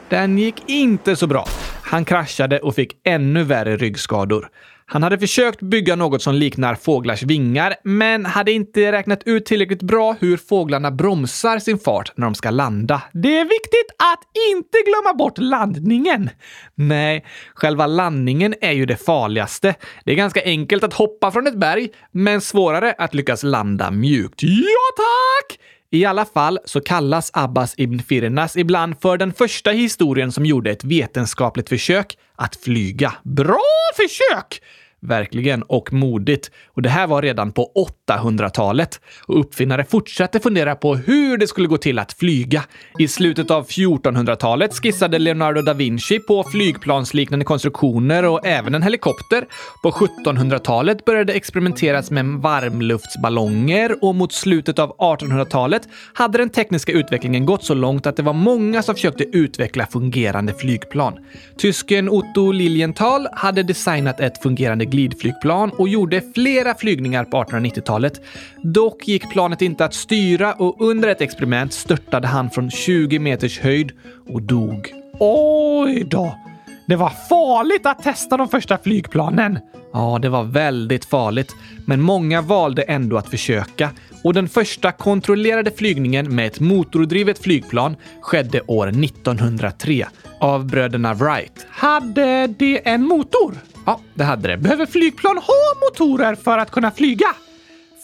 Den 0.08 0.38
gick 0.38 0.62
inte 0.66 1.16
så 1.16 1.26
bra. 1.26 1.46
Han 1.82 2.04
kraschade 2.04 2.58
och 2.58 2.74
fick 2.74 2.92
ännu 3.04 3.42
värre 3.42 3.76
ryggskador. 3.76 4.48
Han 4.88 5.02
hade 5.02 5.18
försökt 5.18 5.60
bygga 5.60 5.96
något 5.96 6.22
som 6.22 6.34
liknar 6.34 6.74
fåglars 6.74 7.22
vingar, 7.22 7.74
men 7.82 8.26
hade 8.26 8.52
inte 8.52 8.92
räknat 8.92 9.22
ut 9.24 9.46
tillräckligt 9.46 9.82
bra 9.82 10.16
hur 10.20 10.36
fåglarna 10.36 10.90
bromsar 10.90 11.58
sin 11.58 11.78
fart 11.78 12.12
när 12.16 12.26
de 12.26 12.34
ska 12.34 12.50
landa. 12.50 13.02
Det 13.12 13.38
är 13.38 13.44
viktigt 13.44 13.90
att 14.12 14.20
inte 14.54 14.78
glömma 14.86 15.14
bort 15.14 15.38
landningen. 15.38 16.30
Nej, 16.74 17.24
själva 17.54 17.86
landningen 17.86 18.54
är 18.60 18.72
ju 18.72 18.86
det 18.86 18.96
farligaste. 18.96 19.74
Det 20.04 20.12
är 20.12 20.16
ganska 20.16 20.42
enkelt 20.44 20.84
att 20.84 20.94
hoppa 20.94 21.30
från 21.30 21.46
ett 21.46 21.58
berg, 21.58 21.88
men 22.12 22.40
svårare 22.40 22.94
att 22.98 23.14
lyckas 23.14 23.42
landa 23.42 23.90
mjukt. 23.90 24.42
Ja, 24.42 24.92
tack! 24.96 25.58
I 25.90 26.04
alla 26.04 26.24
fall 26.24 26.58
så 26.64 26.80
kallas 26.80 27.30
Abbas 27.34 27.74
ibn 27.76 27.98
Firnas 27.98 28.56
ibland 28.56 29.00
för 29.00 29.16
den 29.16 29.32
första 29.32 29.70
historien 29.70 30.32
som 30.32 30.46
gjorde 30.46 30.70
ett 30.70 30.84
vetenskapligt 30.84 31.68
försök 31.68 32.18
att 32.36 32.56
flyga. 32.56 33.14
Bra 33.22 33.64
försök! 33.96 34.62
Verkligen, 35.06 35.62
och 35.62 35.92
modigt. 35.92 36.50
Och 36.66 36.82
det 36.82 36.88
här 36.88 37.06
var 37.06 37.22
redan 37.22 37.52
på 37.52 37.70
800-talet. 38.08 39.00
Och 39.26 39.40
uppfinnare 39.40 39.84
fortsatte 39.84 40.40
fundera 40.40 40.74
på 40.74 40.94
hur 40.94 41.38
det 41.38 41.46
skulle 41.46 41.68
gå 41.68 41.76
till 41.76 41.98
att 41.98 42.12
flyga. 42.12 42.62
I 42.98 43.08
slutet 43.08 43.50
av 43.50 43.66
1400-talet 43.66 44.74
skissade 44.74 45.18
Leonardo 45.18 45.62
da 45.62 45.72
Vinci 45.72 46.18
på 46.18 46.44
flygplansliknande 46.44 47.44
konstruktioner 47.44 48.24
och 48.24 48.46
även 48.46 48.74
en 48.74 48.82
helikopter. 48.82 49.46
På 49.82 49.90
1700-talet 49.90 51.04
började 51.04 51.32
experimenteras 51.32 52.10
med 52.10 52.24
varmluftsballonger 52.26 54.04
och 54.04 54.14
mot 54.14 54.32
slutet 54.32 54.78
av 54.78 54.96
1800-talet 54.96 55.82
hade 56.14 56.38
den 56.38 56.50
tekniska 56.50 56.92
utvecklingen 56.92 57.46
gått 57.46 57.64
så 57.64 57.74
långt 57.74 58.06
att 58.06 58.16
det 58.16 58.22
var 58.22 58.32
många 58.32 58.82
som 58.82 58.94
försökte 58.94 59.24
utveckla 59.24 59.86
fungerande 59.86 60.54
flygplan. 60.54 61.18
Tysken 61.58 62.08
Otto 62.08 62.52
Lilienthal 62.52 63.28
hade 63.32 63.62
designat 63.62 64.20
ett 64.20 64.42
fungerande 64.42 64.84
glidflygplan 64.96 65.70
och 65.70 65.88
gjorde 65.88 66.22
flera 66.34 66.74
flygningar 66.74 67.24
på 67.24 67.36
1890-talet. 67.36 68.20
Dock 68.62 69.08
gick 69.08 69.30
planet 69.30 69.62
inte 69.62 69.84
att 69.84 69.94
styra 69.94 70.52
och 70.52 70.76
under 70.80 71.08
ett 71.08 71.20
experiment 71.20 71.72
störtade 71.72 72.26
han 72.26 72.50
från 72.50 72.70
20 72.70 73.18
meters 73.18 73.60
höjd 73.60 73.92
och 74.28 74.42
dog. 74.42 74.92
Oj 75.20 76.04
då! 76.04 76.36
Det 76.86 76.96
var 76.96 77.12
farligt 77.28 77.86
att 77.86 78.02
testa 78.02 78.36
de 78.36 78.48
första 78.48 78.78
flygplanen. 78.78 79.58
Ja, 79.92 80.18
det 80.22 80.28
var 80.28 80.44
väldigt 80.44 81.04
farligt, 81.04 81.52
men 81.86 82.00
många 82.00 82.42
valde 82.42 82.82
ändå 82.82 83.16
att 83.16 83.28
försöka 83.28 83.90
och 84.24 84.34
den 84.34 84.48
första 84.48 84.92
kontrollerade 84.92 85.70
flygningen 85.70 86.34
med 86.34 86.46
ett 86.46 86.60
motordrivet 86.60 87.38
flygplan 87.38 87.96
skedde 88.20 88.60
år 88.66 88.88
1903 88.88 90.06
av 90.40 90.66
bröderna 90.66 91.14
Wright. 91.14 91.66
Hade 91.70 92.46
det 92.46 92.88
en 92.88 93.02
motor? 93.02 93.54
Ja, 93.86 94.00
det 94.14 94.24
hade 94.24 94.48
det. 94.48 94.56
Behöver 94.56 94.86
flygplan 94.86 95.36
ha 95.36 95.88
motorer 95.90 96.34
för 96.34 96.58
att 96.58 96.70
kunna 96.70 96.90
flyga? 96.90 97.26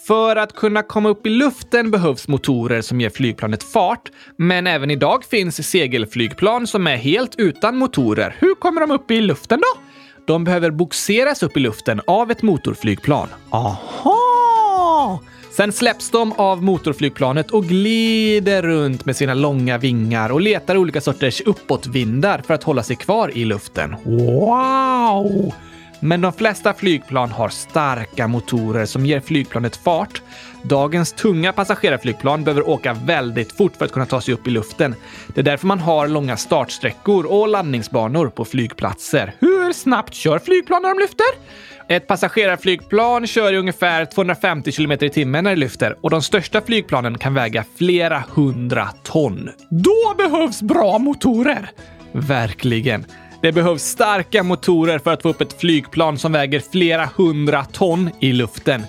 För 0.07 0.35
att 0.35 0.53
kunna 0.55 0.83
komma 0.83 1.09
upp 1.09 1.25
i 1.25 1.29
luften 1.29 1.91
behövs 1.91 2.27
motorer 2.27 2.81
som 2.81 3.01
ger 3.01 3.09
flygplanet 3.09 3.63
fart, 3.63 4.11
men 4.37 4.67
även 4.67 4.91
idag 4.91 5.25
finns 5.25 5.69
segelflygplan 5.69 6.67
som 6.67 6.87
är 6.87 6.95
helt 6.95 7.35
utan 7.37 7.77
motorer. 7.77 8.35
Hur 8.39 8.55
kommer 8.55 8.81
de 8.81 8.91
upp 8.91 9.11
i 9.11 9.21
luften 9.21 9.59
då? 9.59 9.81
De 10.27 10.43
behöver 10.43 10.71
boxeras 10.71 11.43
upp 11.43 11.57
i 11.57 11.59
luften 11.59 12.01
av 12.07 12.31
ett 12.31 12.41
motorflygplan. 12.41 13.27
Aha! 13.49 15.19
Sen 15.51 15.71
släpps 15.71 16.09
de 16.09 16.31
av 16.31 16.63
motorflygplanet 16.63 17.51
och 17.51 17.63
glider 17.65 18.61
runt 18.61 19.05
med 19.05 19.15
sina 19.15 19.33
långa 19.33 19.77
vingar 19.77 20.29
och 20.31 20.41
letar 20.41 20.77
olika 20.77 21.01
sorters 21.01 21.41
uppåtvindar 21.41 22.41
för 22.47 22.53
att 22.53 22.63
hålla 22.63 22.83
sig 22.83 22.95
kvar 22.95 23.37
i 23.37 23.45
luften. 23.45 23.95
Wow! 24.05 25.53
Men 26.03 26.21
de 26.21 26.33
flesta 26.33 26.73
flygplan 26.73 27.29
har 27.29 27.49
starka 27.49 28.27
motorer 28.27 28.85
som 28.85 29.05
ger 29.05 29.19
flygplanet 29.19 29.75
fart. 29.75 30.21
Dagens 30.63 31.13
tunga 31.13 31.53
passagerarflygplan 31.53 32.43
behöver 32.43 32.69
åka 32.69 32.93
väldigt 32.93 33.51
fort 33.51 33.75
för 33.77 33.85
att 33.85 33.91
kunna 33.91 34.05
ta 34.05 34.21
sig 34.21 34.33
upp 34.33 34.47
i 34.47 34.51
luften. 34.51 34.95
Det 35.27 35.41
är 35.41 35.43
därför 35.43 35.67
man 35.67 35.79
har 35.79 36.07
långa 36.07 36.37
startsträckor 36.37 37.25
och 37.25 37.47
landningsbanor 37.47 38.27
på 38.29 38.45
flygplatser. 38.45 39.35
Hur 39.39 39.73
snabbt 39.73 40.13
kör 40.13 40.39
flygplan 40.39 40.81
när 40.81 40.89
de 40.89 40.99
lyfter? 40.99 41.25
Ett 41.87 42.07
passagerarflygplan 42.07 43.27
kör 43.27 43.53
i 43.53 43.57
ungefär 43.57 44.05
250 44.05 44.71
km 44.71 44.91
i 44.91 45.09
timmen 45.09 45.43
när 45.43 45.51
det 45.51 45.59
lyfter 45.59 45.97
och 46.01 46.09
de 46.09 46.21
största 46.21 46.61
flygplanen 46.61 47.17
kan 47.17 47.33
väga 47.33 47.65
flera 47.77 48.23
hundra 48.29 48.89
ton. 49.03 49.49
Då 49.69 50.13
behövs 50.17 50.61
bra 50.61 50.97
motorer! 50.97 51.71
Verkligen. 52.11 53.05
Det 53.43 53.51
behövs 53.51 53.83
starka 53.83 54.43
motorer 54.43 54.99
för 54.99 55.13
att 55.13 55.21
få 55.21 55.29
upp 55.29 55.41
ett 55.41 55.59
flygplan 55.59 56.17
som 56.17 56.31
väger 56.31 56.59
flera 56.71 57.09
hundra 57.15 57.65
ton 57.65 58.09
i 58.19 58.33
luften. 58.33 58.83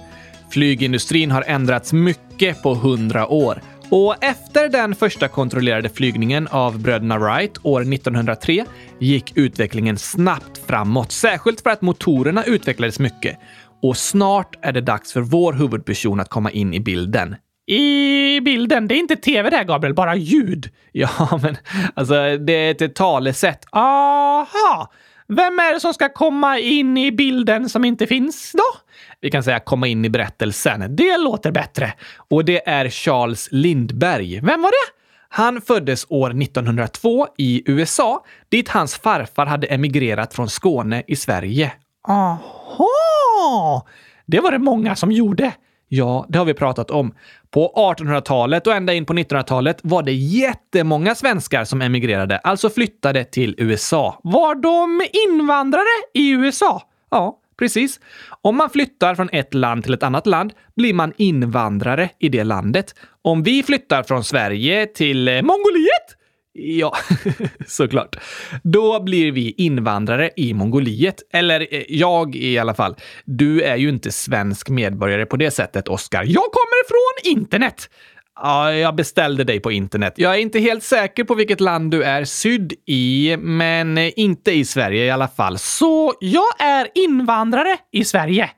Flygindustrin 0.51 1.31
har 1.31 1.43
ändrats 1.47 1.93
mycket 1.93 2.63
på 2.63 2.75
hundra 2.75 3.27
år. 3.27 3.63
Och 3.91 4.25
efter 4.25 4.69
den 4.69 4.95
första 4.95 5.29
kontrollerade 5.29 5.89
flygningen 5.89 6.49
av 6.49 6.79
bröderna 6.79 7.19
Wright 7.19 7.59
år 7.63 7.81
1903 7.81 8.65
gick 8.99 9.37
utvecklingen 9.37 9.99
snabbt 9.99 10.59
framåt, 10.67 11.13
särskilt 11.13 11.61
för 11.61 11.71
att 11.71 11.83
motorerna 11.83 12.45
utvecklades 12.45 12.99
mycket. 12.99 13.39
Och 13.83 13.97
snart 13.97 14.57
är 14.63 14.73
det 14.73 14.81
dags 14.81 15.13
för 15.13 15.21
vår 15.21 15.53
huvudperson 15.53 16.21
att 16.21 16.29
komma 16.29 16.51
in 16.51 16.75
i 16.75 16.81
bilden. 16.81 17.37
I 17.67 18.41
bilden? 18.41 18.89
Det 18.89 18.95
är 18.95 18.99
inte 18.99 19.17
tv 19.17 19.51
det 19.51 19.57
här, 19.57 19.65
Gabriel, 19.65 19.95
bara 19.95 20.17
ljud. 20.17 20.69
Ja, 20.97 21.39
men 21.43 21.57
alltså, 21.95 22.37
det 22.39 22.53
är 22.53 22.85
ett 22.85 22.95
talesätt. 22.95 23.65
Aha! 23.73 24.93
Vem 25.29 25.59
är 25.59 25.75
det 25.75 25.81
som 25.81 25.95
ska 25.95 26.09
komma 26.09 26.59
in 26.59 26.97
i 26.99 27.13
bilden 27.13 27.69
som 27.69 27.85
inte 27.85 28.07
finns 28.07 28.53
då? 28.53 28.81
Vi 29.21 29.31
kan 29.31 29.43
säga 29.43 29.61
komma 29.61 29.87
in 29.87 30.05
i 30.05 30.09
berättelsen. 30.11 30.97
Det 30.97 31.17
låter 31.17 31.51
bättre. 31.51 31.93
Och 32.31 32.45
det 32.45 32.69
är 32.69 32.89
Charles 32.89 33.49
Lindbergh. 33.51 34.45
Vem 34.45 34.63
var 34.63 34.71
det? 34.71 34.93
Han 35.29 35.61
föddes 35.61 36.07
år 36.09 36.43
1902 36.43 37.27
i 37.39 37.63
USA, 37.67 38.25
dit 38.49 38.69
hans 38.69 38.97
farfar 38.97 39.47
hade 39.47 39.67
emigrerat 39.67 40.35
från 40.35 40.49
Skåne 40.49 41.03
i 41.07 41.17
Sverige. 41.17 41.73
Aha! 42.09 43.87
Det 44.27 44.41
var 44.41 44.51
det 44.51 44.59
många 44.59 44.97
som 44.97 45.13
gjorde. 45.13 45.53
Ja, 45.97 46.27
det 46.29 46.39
har 46.39 46.45
vi 46.45 46.55
pratat 46.55 46.91
om. 46.91 47.15
På 47.51 47.95
1800-talet 47.99 48.67
och 48.67 48.73
ända 48.73 48.95
in 48.95 49.07
på 49.07 49.13
1900-talet 49.13 49.79
var 49.83 50.03
det 50.03 50.13
jättemånga 50.13 51.15
svenskar 51.15 51.65
som 51.65 51.83
emigrerade, 51.83 52.39
alltså 52.39 52.71
flyttade 52.71 53.25
till 53.25 53.55
USA. 53.59 54.21
Var 54.23 54.55
de 54.55 55.07
invandrare 55.29 55.85
i 56.15 56.31
USA? 56.31 56.83
Ja, 57.11 57.39
precis. 57.59 58.01
Om 58.43 58.57
man 58.57 58.71
flyttar 58.71 59.15
från 59.15 59.29
ett 59.33 59.55
land 59.55 59.85
till 59.85 59.95
ett 59.95 60.03
annat 60.03 60.27
land 60.27 60.53
blir 60.77 60.95
man 60.95 61.13
invandrare 61.17 62.11
i 62.19 62.29
det 62.29 62.45
landet. 62.45 62.95
Om 63.23 63.43
vi 63.43 63.63
flyttar 63.63 64.03
från 64.03 64.25
Sverige 64.25 64.87
till 64.87 65.29
eh, 65.29 65.35
Mongoliet 65.35 66.14
Ja, 66.57 66.93
såklart. 67.67 68.17
Då 68.63 69.03
blir 69.03 69.33
vi 69.33 69.51
invandrare 69.51 70.31
i 70.37 70.55
Mongoliet. 70.55 71.23
Eller 71.33 71.75
eh, 71.75 71.83
jag 71.89 72.37
i 72.37 72.59
alla 72.59 72.75
fall. 72.75 72.97
Du 73.25 73.63
är 73.63 73.77
ju 73.77 73.89
inte 73.89 74.13
svensk 74.13 74.69
medborgare 74.69 75.27
på 75.27 75.37
det 75.37 75.51
sättet, 75.51 75.89
Oskar. 75.89 76.25
Jag 76.25 76.45
kommer 76.45 76.89
från 76.89 77.39
internet! 77.39 77.91
Ja, 78.37 78.73
jag 78.73 78.95
beställde 78.95 79.45
dig 79.45 79.61
på 79.61 79.73
internet. 79.73 80.15
Jag 80.17 80.35
är 80.35 80.39
inte 80.39 80.59
helt 80.59 80.83
säker 80.83 81.25
på 81.25 81.35
vilket 81.35 81.61
land 81.61 81.91
du 81.91 82.03
är 82.03 82.25
sydd 82.25 82.73
i, 82.87 83.37
men 83.39 83.99
eh, 83.99 84.11
inte 84.17 84.53
i 84.53 84.65
Sverige 84.65 85.05
i 85.05 85.11
alla 85.11 85.29
fall. 85.29 85.59
Så 85.59 86.15
jag 86.21 86.61
är 86.61 86.89
invandrare 86.95 87.77
i 87.93 88.05
Sverige? 88.05 88.51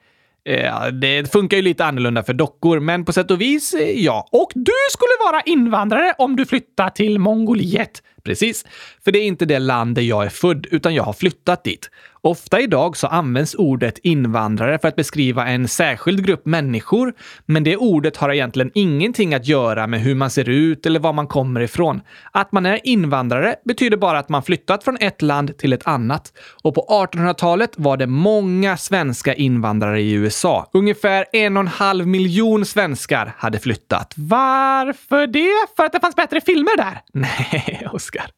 Ja, 0.48 0.90
det 0.90 1.32
funkar 1.32 1.56
ju 1.56 1.62
lite 1.62 1.84
annorlunda 1.84 2.22
för 2.22 2.34
dockor, 2.34 2.80
men 2.80 3.04
på 3.04 3.12
sätt 3.12 3.30
och 3.30 3.40
vis, 3.40 3.74
eh, 3.74 4.04
ja. 4.04 4.28
Och 4.32 4.50
du 4.54 4.72
skulle 4.90 5.32
vara 5.32 5.40
invandrare 5.40 6.14
om 6.18 6.36
du 6.36 6.46
flyttar 6.46 6.90
till 6.90 7.18
Mongoliet. 7.18 8.02
Precis, 8.24 8.64
för 9.04 9.12
det 9.12 9.18
är 9.18 9.24
inte 9.24 9.44
det 9.44 9.58
land 9.58 9.94
där 9.94 10.02
jag 10.02 10.24
är 10.24 10.28
född, 10.28 10.66
utan 10.70 10.94
jag 10.94 11.02
har 11.02 11.12
flyttat 11.12 11.64
dit. 11.64 11.90
Ofta 12.26 12.60
idag 12.60 12.96
så 12.96 13.06
används 13.06 13.54
ordet 13.54 13.98
invandrare 13.98 14.78
för 14.78 14.88
att 14.88 14.96
beskriva 14.96 15.46
en 15.46 15.68
särskild 15.68 16.26
grupp 16.26 16.46
människor, 16.46 17.14
men 17.44 17.64
det 17.64 17.76
ordet 17.76 18.16
har 18.16 18.32
egentligen 18.32 18.70
ingenting 18.74 19.34
att 19.34 19.46
göra 19.46 19.86
med 19.86 20.00
hur 20.00 20.14
man 20.14 20.30
ser 20.30 20.48
ut 20.48 20.86
eller 20.86 21.00
var 21.00 21.12
man 21.12 21.26
kommer 21.26 21.60
ifrån. 21.60 22.00
Att 22.32 22.52
man 22.52 22.66
är 22.66 22.80
invandrare 22.84 23.56
betyder 23.64 23.96
bara 23.96 24.18
att 24.18 24.28
man 24.28 24.42
flyttat 24.42 24.84
från 24.84 24.96
ett 25.00 25.22
land 25.22 25.58
till 25.58 25.72
ett 25.72 25.86
annat. 25.86 26.32
Och 26.62 26.74
på 26.74 27.08
1800-talet 27.12 27.70
var 27.76 27.96
det 27.96 28.06
många 28.06 28.76
svenska 28.76 29.34
invandrare 29.34 30.00
i 30.00 30.12
USA. 30.12 30.70
Ungefär 30.72 31.26
en 31.32 31.56
och 31.56 31.60
en 31.60 31.68
halv 31.68 32.06
miljon 32.06 32.64
svenskar 32.64 33.34
hade 33.38 33.58
flyttat. 33.58 34.14
Varför 34.16 35.26
det? 35.26 35.76
För 35.76 35.84
att 35.84 35.92
det 35.92 36.00
fanns 36.00 36.16
bättre 36.16 36.40
filmer 36.40 36.76
där? 36.76 37.00
Nej, 37.12 37.88
Oskar. 37.92 38.35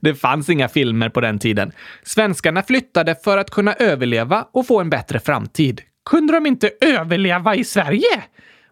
Det 0.00 0.14
fanns 0.14 0.48
inga 0.48 0.68
filmer 0.68 1.08
på 1.08 1.20
den 1.20 1.38
tiden. 1.38 1.72
Svenskarna 2.02 2.62
flyttade 2.62 3.14
för 3.24 3.38
att 3.38 3.50
kunna 3.50 3.74
överleva 3.74 4.46
och 4.52 4.66
få 4.66 4.80
en 4.80 4.90
bättre 4.90 5.20
framtid. 5.20 5.80
Kunde 6.10 6.32
de 6.32 6.46
inte 6.46 6.70
överleva 6.80 7.54
i 7.54 7.64
Sverige? 7.64 8.22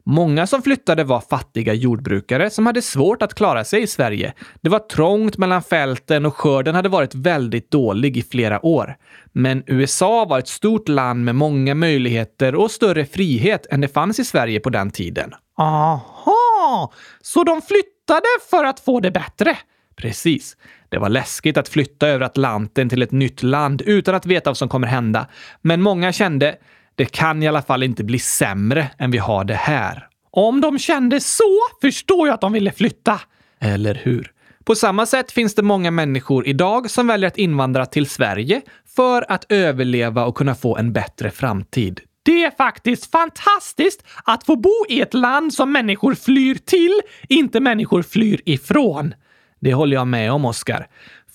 Många 0.07 0.47
som 0.47 0.63
flyttade 0.63 1.05
var 1.05 1.21
fattiga 1.21 1.75
jordbrukare 1.75 2.51
som 2.51 2.67
hade 2.67 2.83
svårt 2.83 3.23
att 3.23 3.35
klara 3.35 3.65
sig 3.65 3.83
i 3.83 3.87
Sverige. 3.87 4.33
Det 4.61 4.69
var 4.69 4.79
trångt 4.79 5.39
mellan 5.39 5.63
fälten 5.63 6.27
och 6.27 6.37
skörden 6.37 6.75
hade 6.75 6.89
varit 6.89 7.15
väldigt 7.15 7.71
dålig 7.71 8.17
i 8.17 8.23
flera 8.23 8.67
år. 8.67 8.97
Men 9.33 9.63
USA 9.67 10.25
var 10.25 10.39
ett 10.39 10.49
stort 10.49 10.89
land 10.89 11.25
med 11.25 11.35
många 11.35 11.75
möjligheter 11.75 12.55
och 12.55 12.71
större 12.71 13.07
frihet 13.07 13.67
än 13.71 13.81
det 13.81 13.89
fanns 13.89 14.19
i 14.19 14.25
Sverige 14.25 14.61
på 14.61 14.71
den 14.71 14.91
tiden. 14.91 15.33
Aha! 15.59 16.93
Så 17.23 17.45
de 17.45 17.63
flyttade 17.63 18.29
för 18.51 18.65
att 18.65 18.81
få 18.81 19.01
det 19.01 19.11
bättre? 19.11 19.57
Precis. 19.97 20.57
Det 20.89 20.99
var 20.99 21.09
läskigt 21.09 21.57
att 21.57 21.69
flytta 21.69 22.09
över 22.09 22.25
Atlanten 22.25 22.89
till 22.89 23.03
ett 23.03 23.13
nytt 23.13 23.43
land 23.43 23.83
utan 23.83 24.15
att 24.15 24.27
veta 24.27 24.51
vad 24.51 24.57
som 24.57 24.69
kommer 24.69 24.87
hända. 24.87 25.27
Men 25.63 25.83
många 25.83 26.13
kände 26.13 26.57
det 26.95 27.05
kan 27.05 27.43
i 27.43 27.49
alla 27.49 27.63
fall 27.63 27.83
inte 27.83 28.05
bli 28.05 28.19
sämre 28.19 28.91
än 28.99 29.11
vi 29.11 29.19
har 29.19 29.45
det 29.45 29.55
här. 29.55 30.09
Om 30.31 30.61
de 30.61 30.79
kände 30.79 31.21
så 31.21 31.59
förstår 31.81 32.27
jag 32.27 32.35
att 32.35 32.41
de 32.41 32.53
ville 32.53 32.73
flytta. 32.73 33.21
Eller 33.61 33.95
hur? 33.95 34.31
På 34.65 34.75
samma 34.75 35.07
sätt 35.07 35.33
finns 35.33 35.55
det 35.55 35.63
många 35.63 35.91
människor 35.91 36.47
idag 36.47 36.91
som 36.91 37.07
väljer 37.07 37.29
att 37.29 37.39
invandra 37.39 37.87
till 37.87 38.09
Sverige 38.09 38.63
för 38.97 39.33
att 39.33 39.53
överleva 39.53 40.25
och 40.25 40.35
kunna 40.35 40.55
få 40.55 40.77
en 40.77 40.93
bättre 40.93 41.31
framtid. 41.31 42.01
Det 42.23 42.45
är 42.45 42.51
faktiskt 42.51 43.11
fantastiskt 43.11 44.05
att 44.25 44.47
få 44.47 44.57
bo 44.57 44.85
i 44.89 45.01
ett 45.01 45.15
land 45.15 45.55
som 45.55 45.73
människor 45.73 46.15
flyr 46.15 46.55
till, 46.55 47.01
inte 47.29 47.61
människor 47.61 48.03
flyr 48.03 48.41
ifrån. 48.45 49.15
Det 49.65 49.75
håller 49.75 49.97
jag 49.97 50.07
med 50.07 50.33
om, 50.33 50.45
Oskar. 50.45 50.87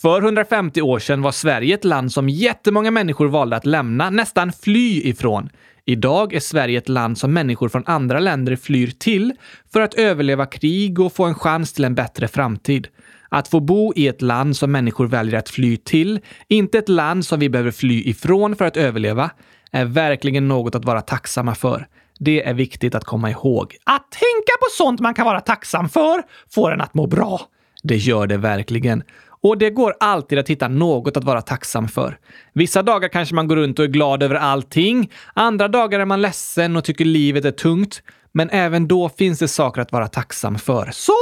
För 0.02 0.22
150 0.22 0.82
år 0.82 1.00
sedan 1.00 1.22
var 1.22 1.32
Sverige 1.32 1.74
ett 1.74 1.86
land 1.86 2.12
som 2.12 2.30
jättemånga 2.30 2.92
människor 2.92 3.28
valde 3.28 3.56
att 3.56 3.66
lämna, 3.66 4.10
nästan 4.10 4.52
fly 4.52 5.02
ifrån. 5.02 5.50
Idag 5.86 6.34
är 6.34 6.40
Sverige 6.40 6.78
ett 6.78 6.90
land 6.90 7.18
som 7.18 7.34
människor 7.34 7.70
från 7.70 7.84
andra 7.86 8.20
länder 8.20 8.56
flyr 8.56 8.88
till 9.00 9.34
för 9.74 9.82
att 9.82 9.94
överleva 9.94 10.46
krig 10.46 11.00
och 11.00 11.14
få 11.14 11.24
en 11.26 11.36
chans 11.36 11.74
till 11.74 11.86
en 11.86 11.96
bättre 11.96 12.28
framtid. 12.28 12.88
Att 13.30 13.48
få 13.48 13.60
bo 13.60 13.94
i 13.96 14.08
ett 14.08 14.22
land 14.22 14.58
som 14.58 14.72
människor 14.72 15.08
väljer 15.08 15.40
att 15.40 15.50
fly 15.50 15.78
till, 15.78 16.20
inte 16.48 16.78
ett 16.78 16.90
land 16.90 17.26
som 17.26 17.40
vi 17.40 17.50
behöver 17.50 17.72
fly 17.72 18.04
ifrån 18.04 18.56
för 18.56 18.66
att 18.66 18.78
överleva, 18.78 19.32
är 19.72 19.86
verkligen 19.86 20.48
något 20.48 20.76
att 20.76 20.86
vara 20.86 21.02
tacksamma 21.02 21.56
för. 21.56 21.88
Det 22.20 22.44
är 22.44 22.54
viktigt 22.54 22.96
att 22.96 23.04
komma 23.04 23.30
ihåg. 23.30 23.76
Att 23.84 24.12
tänka 24.12 24.54
på 24.60 24.68
sånt 24.72 25.00
man 25.00 25.14
kan 25.14 25.26
vara 25.26 25.42
tacksam 25.42 25.90
för 25.90 26.24
får 26.54 26.74
en 26.74 26.82
att 26.82 26.94
må 26.94 27.08
bra. 27.08 27.42
Det 27.84 27.96
gör 27.96 28.28
det 28.28 28.38
verkligen. 28.38 29.04
Och 29.42 29.58
det 29.58 29.70
går 29.70 29.96
alltid 30.00 30.40
att 30.40 30.50
hitta 30.50 30.68
något 30.68 31.18
att 31.18 31.24
vara 31.24 31.42
tacksam 31.42 31.88
för. 31.88 32.18
Vissa 32.54 32.84
dagar 32.84 33.10
kanske 33.10 33.36
man 33.36 33.48
går 33.48 33.56
runt 33.56 33.80
och 33.80 33.86
är 33.86 33.90
glad 33.90 34.24
över 34.24 34.36
allting. 34.36 35.12
Andra 35.34 35.68
dagar 35.68 36.00
är 36.00 36.06
man 36.06 36.22
ledsen 36.22 36.76
och 36.76 36.84
tycker 36.84 37.06
livet 37.06 37.46
är 37.46 37.52
tungt. 37.52 38.02
Men 38.32 38.50
även 38.50 38.88
då 38.88 39.10
finns 39.10 39.40
det 39.40 39.48
saker 39.48 39.82
att 39.82 39.92
vara 39.92 40.08
tacksam 40.08 40.60
för. 40.60 40.90
Som 40.92 41.16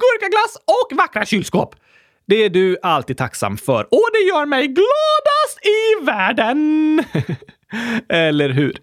gurkaglass 0.00 0.56
och 0.66 0.96
vackra 0.96 1.24
kylskåp. 1.24 1.74
Det 2.26 2.44
är 2.44 2.50
du 2.50 2.78
alltid 2.82 3.16
tacksam 3.16 3.56
för. 3.56 3.82
Och 3.82 4.08
det 4.12 4.28
gör 4.28 4.46
mig 4.46 4.66
gladast 4.66 5.58
i 5.62 6.04
världen! 6.04 7.04
Eller 8.08 8.48
hur? 8.48 8.76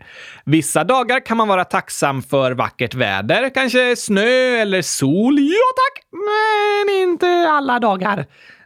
Vissa 0.45 0.83
dagar 0.83 1.25
kan 1.25 1.37
man 1.37 1.47
vara 1.47 1.65
tacksam 1.65 2.21
för 2.21 2.51
vackert 2.51 2.93
väder, 2.93 3.49
kanske 3.49 3.95
snö 3.95 4.57
eller 4.61 4.81
sol. 4.81 5.39
Ja 5.39 5.67
tack! 5.75 6.03
Men 6.11 6.95
inte 6.95 7.49
alla 7.51 7.79
dagar. 7.79 8.25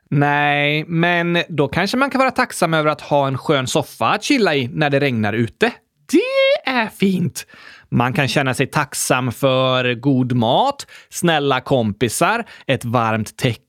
Nej, 0.09 0.85
men 0.87 1.43
då 1.49 1.67
kanske 1.67 1.97
man 1.97 2.09
kan 2.09 2.19
vara 2.19 2.31
tacksam 2.31 2.73
över 2.73 2.89
att 2.89 3.01
ha 3.01 3.27
en 3.27 3.37
skön 3.37 3.67
soffa 3.67 4.05
att 4.05 4.23
chilla 4.23 4.55
i 4.55 4.67
när 4.67 4.89
det 4.89 4.99
regnar 4.99 5.33
ute. 5.33 5.71
Det 6.11 6.71
är 6.71 6.87
fint! 6.87 7.45
Man 7.89 8.13
kan 8.13 8.27
känna 8.27 8.53
sig 8.53 8.67
tacksam 8.67 9.31
för 9.31 9.93
god 9.93 10.33
mat, 10.33 10.87
snälla 11.09 11.61
kompisar, 11.61 12.43
ett 12.67 12.85
varmt 12.85 13.37
täcke, 13.37 13.61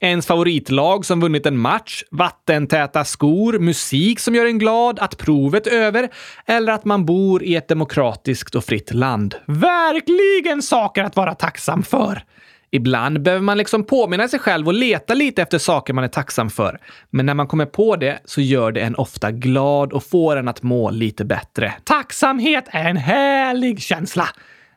ens 0.00 0.26
favoritlag 0.26 1.04
som 1.04 1.20
vunnit 1.20 1.46
en 1.46 1.58
match, 1.58 2.02
vattentäta 2.10 3.04
skor, 3.04 3.58
musik 3.58 4.20
som 4.20 4.34
gör 4.34 4.46
en 4.46 4.58
glad, 4.58 4.98
att 4.98 5.18
provet 5.18 5.66
är 5.66 5.70
över 5.70 6.08
eller 6.46 6.72
att 6.72 6.84
man 6.84 7.06
bor 7.06 7.42
i 7.42 7.54
ett 7.54 7.68
demokratiskt 7.68 8.54
och 8.54 8.64
fritt 8.64 8.94
land. 8.94 9.34
Verkligen 9.46 10.62
saker 10.62 11.04
att 11.04 11.16
vara 11.16 11.34
tacksam 11.34 11.82
för! 11.82 12.22
Ibland 12.70 13.22
behöver 13.22 13.42
man 13.42 13.58
liksom 13.58 13.84
påminna 13.84 14.28
sig 14.28 14.38
själv 14.38 14.66
och 14.66 14.74
leta 14.74 15.14
lite 15.14 15.42
efter 15.42 15.58
saker 15.58 15.92
man 15.92 16.04
är 16.04 16.08
tacksam 16.08 16.50
för. 16.50 16.78
Men 17.10 17.26
när 17.26 17.34
man 17.34 17.46
kommer 17.46 17.66
på 17.66 17.96
det 17.96 18.18
så 18.24 18.40
gör 18.40 18.72
det 18.72 18.80
en 18.80 18.94
ofta 18.94 19.30
glad 19.30 19.92
och 19.92 20.04
får 20.04 20.36
en 20.36 20.48
att 20.48 20.62
må 20.62 20.90
lite 20.90 21.24
bättre. 21.24 21.74
Tacksamhet 21.84 22.64
är 22.70 22.90
en 22.90 22.96
härlig 22.96 23.82
känsla. 23.82 24.28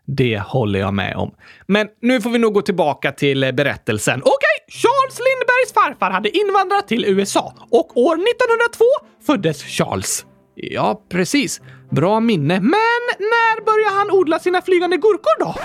Det 0.06 0.40
håller 0.40 0.80
jag 0.80 0.94
med 0.94 1.16
om. 1.16 1.36
Men 1.68 1.88
nu 2.02 2.22
får 2.22 2.30
vi 2.30 2.40
nog 2.40 2.54
gå 2.54 2.62
tillbaka 2.62 3.12
till 3.12 3.54
berättelsen. 3.54 4.22
Okej, 4.22 4.32
okay, 4.32 4.49
Charles 4.70 5.20
Lindbergs 5.20 5.74
farfar 5.74 6.12
hade 6.12 6.38
invandrat 6.38 6.88
till 6.88 7.06
USA 7.06 7.54
och 7.70 7.98
år 7.98 8.16
1902 8.16 8.86
föddes 9.26 9.64
Charles. 9.64 10.26
Ja, 10.56 11.02
precis. 11.10 11.62
Bra 11.92 12.20
minne. 12.20 12.60
Men 12.60 13.02
när 13.20 13.66
började 13.66 13.96
han 13.96 14.12
odla 14.12 14.40
sina 14.40 14.62
flygande 14.62 14.98
gurkor 14.98 15.40
då? 15.40 15.56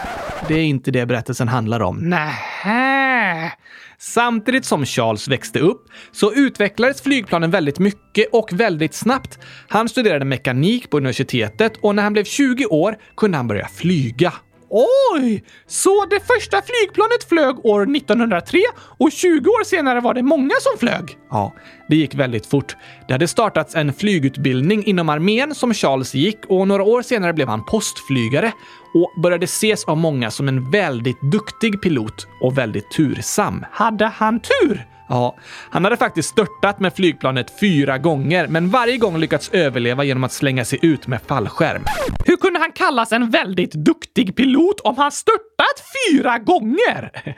Det 0.49 0.55
är 0.55 0.65
inte 0.65 0.91
det 0.91 1.07
berättelsen 1.07 1.49
handlar 1.49 1.81
om. 1.81 1.97
Nähä. 1.97 3.53
Samtidigt 3.99 4.65
som 4.65 4.85
Charles 4.85 5.29
växte 5.29 5.59
upp 5.59 5.87
så 6.13 6.33
utvecklades 6.33 7.03
flygplanen 7.03 7.51
väldigt 7.51 7.79
mycket 7.79 8.29
och 8.33 8.49
väldigt 8.53 8.95
snabbt. 8.95 9.39
Han 9.69 9.89
studerade 9.89 10.25
mekanik 10.25 10.91
på 10.91 10.97
universitetet 10.97 11.73
och 11.77 11.95
när 11.95 12.03
han 12.03 12.13
blev 12.13 12.25
20 12.25 12.67
år 12.67 12.97
kunde 13.17 13.37
han 13.37 13.49
börja 13.49 13.69
flyga. 13.69 14.33
Oj! 14.75 15.45
Så 15.67 16.05
det 16.11 16.21
första 16.21 16.63
flygplanet 16.63 17.25
flög 17.29 17.67
år 17.67 17.97
1903 17.97 18.61
och 18.99 19.13
20 19.13 19.51
år 19.51 19.65
senare 19.65 20.01
var 20.01 20.15
det 20.15 20.23
många 20.23 20.55
som 20.61 20.79
flög? 20.79 21.19
Ja, 21.31 21.53
det 21.89 21.97
gick 21.97 22.15
väldigt 22.15 22.47
fort. 22.47 22.77
Det 23.07 23.15
hade 23.15 23.29
startats 23.29 23.75
en 23.75 23.93
flygutbildning 23.93 24.85
inom 24.85 25.09
armén 25.09 25.55
som 25.55 25.75
Charles 25.75 26.15
gick 26.15 26.39
och 26.49 26.69
några 26.69 26.83
år 26.83 27.03
senare 27.03 27.33
blev 27.33 27.49
han 27.49 27.65
postflygare 27.65 28.53
och 28.95 29.23
började 29.23 29.45
ses 29.45 29.85
av 29.85 29.97
många 29.97 30.31
som 30.31 30.49
en 30.49 30.71
väldigt 30.71 31.21
duktig 31.21 31.83
pilot 31.83 32.27
och 32.41 32.59
väldigt 32.59 32.91
tursam. 32.91 33.65
Hade 33.73 34.07
han 34.07 34.41
tur? 34.41 34.87
Ja, 35.09 35.37
han 35.71 35.85
hade 35.85 35.97
faktiskt 35.97 36.29
störtat 36.29 36.81
med 36.81 36.95
flygplanet 36.95 37.61
fyra 37.61 37.99
gånger, 37.99 38.47
men 38.47 38.71
varje 38.71 38.97
gång 38.97 39.19
lyckats 39.19 39.51
överleva 39.53 40.05
genom 40.05 40.25
att 40.25 40.33
slänga 40.33 40.65
sig 40.65 40.79
ut 40.83 41.07
med 41.07 41.23
fallskärm. 41.23 41.83
Hur 42.27 42.37
kunde 42.37 42.59
han 42.59 42.73
kallas 42.73 43.13
en 43.13 43.31
väldigt 43.31 43.73
duktig 43.73 44.37
pilot 44.37 44.81
om 44.81 44.97
han 44.99 45.13
störtat 45.13 45.85
fyra 46.11 46.39
gånger? 46.39 47.11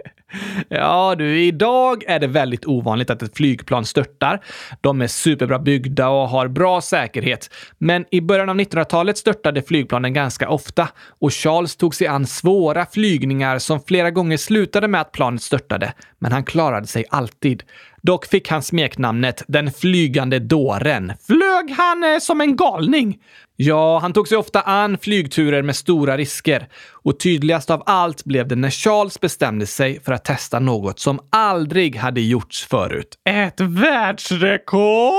Ja 0.69 1.15
du, 1.19 1.41
idag 1.41 2.05
är 2.07 2.19
det 2.19 2.27
väldigt 2.27 2.67
ovanligt 2.67 3.11
att 3.11 3.23
ett 3.23 3.37
flygplan 3.37 3.85
störtar. 3.85 4.41
De 4.81 5.03
är 5.03 5.07
superbra 5.07 5.59
byggda 5.59 6.09
och 6.09 6.29
har 6.29 6.49
bra 6.49 6.81
säkerhet. 6.81 7.51
Men 7.79 8.05
i 8.11 8.21
början 8.21 8.49
av 8.49 8.57
1900-talet 8.57 9.19
störtade 9.19 9.62
flygplanen 9.62 10.15
ganska 10.15 10.49
ofta 10.49 10.89
och 11.21 11.33
Charles 11.33 11.77
tog 11.77 11.95
sig 11.95 12.07
an 12.07 12.27
svåra 12.27 12.87
flygningar 12.87 13.59
som 13.59 13.81
flera 13.81 14.11
gånger 14.11 14.37
slutade 14.37 14.89
med 14.89 15.01
att 15.01 15.12
planet 15.12 15.43
störtade. 15.43 15.93
Men 16.19 16.33
han 16.33 16.45
klarade 16.45 16.87
sig 16.87 17.05
alltid. 17.11 17.62
Dock 18.03 18.27
fick 18.27 18.49
han 18.49 18.63
smeknamnet 18.63 19.43
“Den 19.49 19.73
flygande 19.73 20.39
dåren”. 20.39 21.13
Flög 21.27 21.71
han 21.71 22.05
eh, 22.05 22.19
som 22.19 22.41
en 22.41 22.57
galning? 22.57 23.19
Ja, 23.57 23.99
han 23.99 24.13
tog 24.13 24.29
sig 24.29 24.39
ofta 24.39 24.61
an 24.61 24.99
flygturer 24.99 25.63
med 25.63 25.77
stora 25.77 26.17
risker. 26.17 26.69
Och 26.93 27.21
tydligast 27.21 27.71
av 27.71 27.83
allt 27.87 28.25
blev 28.25 28.49
det 28.49 28.57
när 28.57 28.71
Charles 28.71 29.21
bestämde 29.21 29.67
sig 29.67 30.01
för 30.01 30.13
att 30.13 30.25
testa 30.25 30.59
något 30.59 30.99
som 30.99 31.21
aldrig 31.31 31.97
hade 31.97 32.21
gjorts 32.21 32.67
förut. 32.67 33.19
Ett 33.25 33.61
världsrekord? 33.61 35.13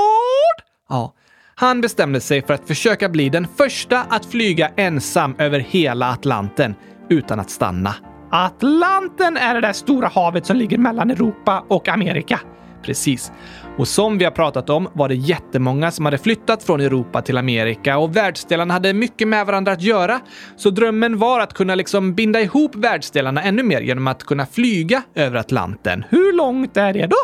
Ja. 0.89 1.13
Han 1.55 1.81
bestämde 1.81 2.21
sig 2.21 2.41
för 2.41 2.53
att 2.53 2.67
försöka 2.67 3.09
bli 3.09 3.29
den 3.29 3.47
första 3.57 4.01
att 4.01 4.25
flyga 4.25 4.71
ensam 4.77 5.35
över 5.39 5.59
hela 5.59 6.09
Atlanten 6.11 6.75
utan 7.09 7.39
att 7.39 7.49
stanna. 7.49 7.95
Atlanten 8.31 9.37
är 9.37 9.53
det 9.53 9.61
där 9.61 9.73
stora 9.73 10.07
havet 10.07 10.45
som 10.45 10.57
ligger 10.57 10.77
mellan 10.77 11.11
Europa 11.11 11.65
och 11.67 11.87
Amerika. 11.87 12.39
Precis. 12.87 13.31
Och 13.77 13.87
som 13.87 14.17
vi 14.17 14.25
har 14.25 14.31
pratat 14.31 14.69
om 14.69 14.89
var 14.93 15.09
det 15.09 15.15
jättemånga 15.15 15.91
som 15.91 16.05
hade 16.05 16.17
flyttat 16.17 16.63
från 16.63 16.81
Europa 16.81 17.21
till 17.21 17.37
Amerika 17.37 17.97
och 17.97 18.15
världsdelarna 18.15 18.73
hade 18.73 18.93
mycket 18.93 19.27
med 19.27 19.45
varandra 19.45 19.71
att 19.71 19.81
göra. 19.81 20.19
Så 20.57 20.69
drömmen 20.69 21.17
var 21.17 21.39
att 21.39 21.53
kunna 21.53 21.75
liksom 21.75 22.13
binda 22.13 22.41
ihop 22.41 22.75
världsdelarna 22.75 23.43
ännu 23.43 23.63
mer 23.63 23.81
genom 23.81 24.07
att 24.07 24.23
kunna 24.23 24.45
flyga 24.45 25.01
över 25.15 25.37
Atlanten. 25.37 26.05
Hur 26.09 26.33
långt 26.33 26.77
är 26.77 26.93
det 26.93 27.07
då? 27.07 27.17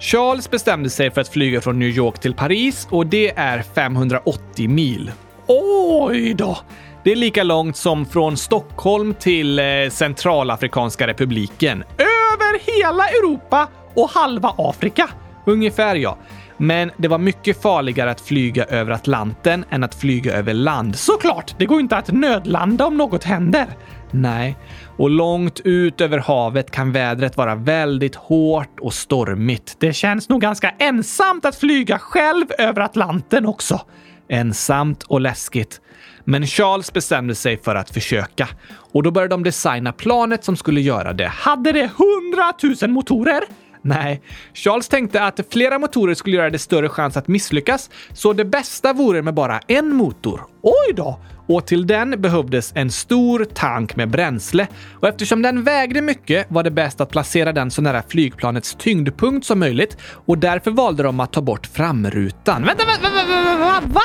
Charles 0.00 0.50
bestämde 0.50 0.90
sig 0.90 1.10
för 1.10 1.20
att 1.20 1.28
flyga 1.28 1.60
från 1.60 1.78
New 1.78 1.88
York 1.88 2.18
till 2.20 2.34
Paris 2.34 2.88
och 2.90 3.06
det 3.06 3.30
är 3.36 3.62
580 3.62 4.68
mil. 4.68 5.12
Oj 5.46 6.34
då! 6.34 6.58
Det 7.04 7.12
är 7.12 7.16
lika 7.16 7.42
långt 7.42 7.76
som 7.76 8.06
från 8.06 8.36
Stockholm 8.36 9.14
till 9.14 9.58
eh, 9.58 9.64
Centralafrikanska 9.90 11.06
republiken. 11.06 11.84
Över 11.98 12.78
hela 12.78 13.08
Europa 13.08 13.68
och 13.94 14.10
halva 14.10 14.54
Afrika. 14.58 15.10
Ungefär 15.46 15.96
ja. 15.96 16.18
Men 16.56 16.90
det 16.96 17.08
var 17.08 17.18
mycket 17.18 17.62
farligare 17.62 18.10
att 18.10 18.20
flyga 18.20 18.64
över 18.64 18.92
Atlanten 18.92 19.64
än 19.70 19.84
att 19.84 19.94
flyga 19.94 20.32
över 20.32 20.54
land. 20.54 20.96
Såklart! 20.96 21.54
Det 21.58 21.66
går 21.66 21.80
inte 21.80 21.96
att 21.96 22.12
nödlanda 22.12 22.86
om 22.86 22.96
något 22.96 23.24
händer. 23.24 23.66
Nej, 24.10 24.56
och 24.96 25.10
långt 25.10 25.60
ut 25.60 26.00
över 26.00 26.18
havet 26.18 26.70
kan 26.70 26.92
vädret 26.92 27.36
vara 27.36 27.54
väldigt 27.54 28.14
hårt 28.14 28.80
och 28.80 28.94
stormigt. 28.94 29.76
Det 29.78 29.92
känns 29.92 30.28
nog 30.28 30.40
ganska 30.40 30.74
ensamt 30.78 31.44
att 31.44 31.56
flyga 31.56 31.98
själv 31.98 32.46
över 32.58 32.80
Atlanten 32.80 33.46
också. 33.46 33.80
Ensamt 34.28 35.02
och 35.02 35.20
läskigt. 35.20 35.80
Men 36.24 36.46
Charles 36.46 36.92
bestämde 36.92 37.34
sig 37.34 37.62
för 37.62 37.74
att 37.74 37.90
försöka 37.90 38.48
och 38.92 39.02
då 39.02 39.10
började 39.10 39.34
de 39.34 39.42
designa 39.42 39.92
planet 39.92 40.44
som 40.44 40.56
skulle 40.56 40.80
göra 40.80 41.12
det. 41.12 41.28
Hade 41.28 41.72
det 41.72 41.90
hundratusen 41.96 42.92
motorer? 42.92 43.44
Nej, 43.84 44.22
Charles 44.54 44.88
tänkte 44.88 45.22
att 45.22 45.40
flera 45.50 45.78
motorer 45.78 46.14
skulle 46.14 46.36
göra 46.36 46.50
det 46.50 46.58
större 46.58 46.88
chans 46.88 47.16
att 47.16 47.28
misslyckas, 47.28 47.90
så 48.14 48.32
det 48.32 48.44
bästa 48.44 48.92
vore 48.92 49.22
med 49.22 49.34
bara 49.34 49.58
en 49.58 49.94
motor. 49.94 50.46
Oj 50.62 50.94
då! 50.94 51.20
Och 51.48 51.66
till 51.66 51.86
den 51.86 52.20
behövdes 52.20 52.72
en 52.74 52.90
stor 52.90 53.44
tank 53.44 53.96
med 53.96 54.10
bränsle. 54.10 54.66
Och 55.00 55.08
eftersom 55.08 55.42
den 55.42 55.62
vägde 55.64 56.02
mycket 56.02 56.46
var 56.50 56.62
det 56.62 56.70
bäst 56.70 57.00
att 57.00 57.10
placera 57.10 57.52
den 57.52 57.70
så 57.70 57.82
nära 57.82 58.02
flygplanets 58.08 58.74
tyngdpunkt 58.78 59.46
som 59.46 59.58
möjligt 59.58 59.96
och 60.26 60.38
därför 60.38 60.70
valde 60.70 61.02
de 61.02 61.20
att 61.20 61.32
ta 61.32 61.40
bort 61.40 61.66
framrutan. 61.66 62.64
Vänta, 62.64 62.84
vänta, 62.86 63.10
vänta, 63.10 63.26
vänta, 63.26 63.80
va? 63.86 64.00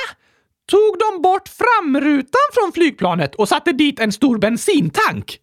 Tog 0.72 0.96
de 1.00 1.22
bort 1.22 1.48
framrutan 1.48 2.50
från 2.54 2.72
flygplanet 2.74 3.36
och 3.36 3.50
satte 3.50 3.72
dit 3.72 4.00
en 4.00 4.12
stor 4.12 4.38
bensintank? 4.38 5.40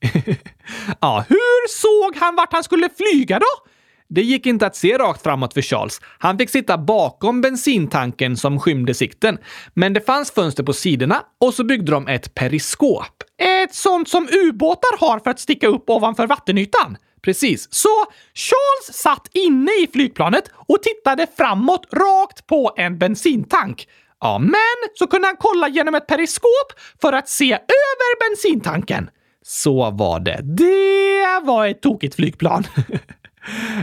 ja, 1.00 1.24
hur 1.28 1.68
såg 1.68 2.16
han 2.22 2.36
vart 2.36 2.52
han 2.52 2.64
skulle 2.64 2.88
flyga 2.88 3.38
då? 3.38 3.70
Det 4.08 4.22
gick 4.22 4.46
inte 4.46 4.66
att 4.66 4.76
se 4.76 4.98
rakt 4.98 5.22
framåt 5.22 5.54
för 5.54 5.62
Charles. 5.62 6.00
Han 6.18 6.38
fick 6.38 6.50
sitta 6.50 6.78
bakom 6.78 7.40
bensintanken 7.40 8.36
som 8.36 8.60
skymde 8.60 8.94
sikten. 8.94 9.38
Men 9.74 9.92
det 9.92 10.00
fanns 10.00 10.30
fönster 10.30 10.62
på 10.62 10.72
sidorna 10.72 11.22
och 11.40 11.54
så 11.54 11.64
byggde 11.64 11.92
de 11.92 12.08
ett 12.08 12.34
periskop. 12.34 13.22
Ett 13.64 13.74
sånt 13.74 14.08
som 14.08 14.28
ubåtar 14.32 14.98
har 15.00 15.18
för 15.18 15.30
att 15.30 15.40
sticka 15.40 15.66
upp 15.66 15.90
ovanför 15.90 16.26
vattenytan. 16.26 16.96
Precis. 17.22 17.68
Så 17.70 17.88
Charles 18.34 19.02
satt 19.02 19.28
inne 19.32 19.70
i 19.70 19.88
flygplanet 19.92 20.44
och 20.68 20.82
tittade 20.82 21.26
framåt 21.36 21.86
rakt 21.92 22.46
på 22.46 22.74
en 22.76 22.98
bensintank. 22.98 23.88
Ja, 24.20 24.38
men 24.38 24.90
så 24.94 25.06
kunde 25.06 25.26
han 25.26 25.36
kolla 25.38 25.68
genom 25.68 25.94
ett 25.94 26.06
periskop 26.06 26.72
för 27.00 27.12
att 27.12 27.28
se 27.28 27.52
över 27.52 28.30
bensintanken. 28.30 29.10
Så 29.42 29.90
var 29.90 30.20
det. 30.20 30.40
Det 30.42 31.46
var 31.46 31.66
ett 31.66 31.82
tokigt 31.82 32.14
flygplan. 32.14 32.66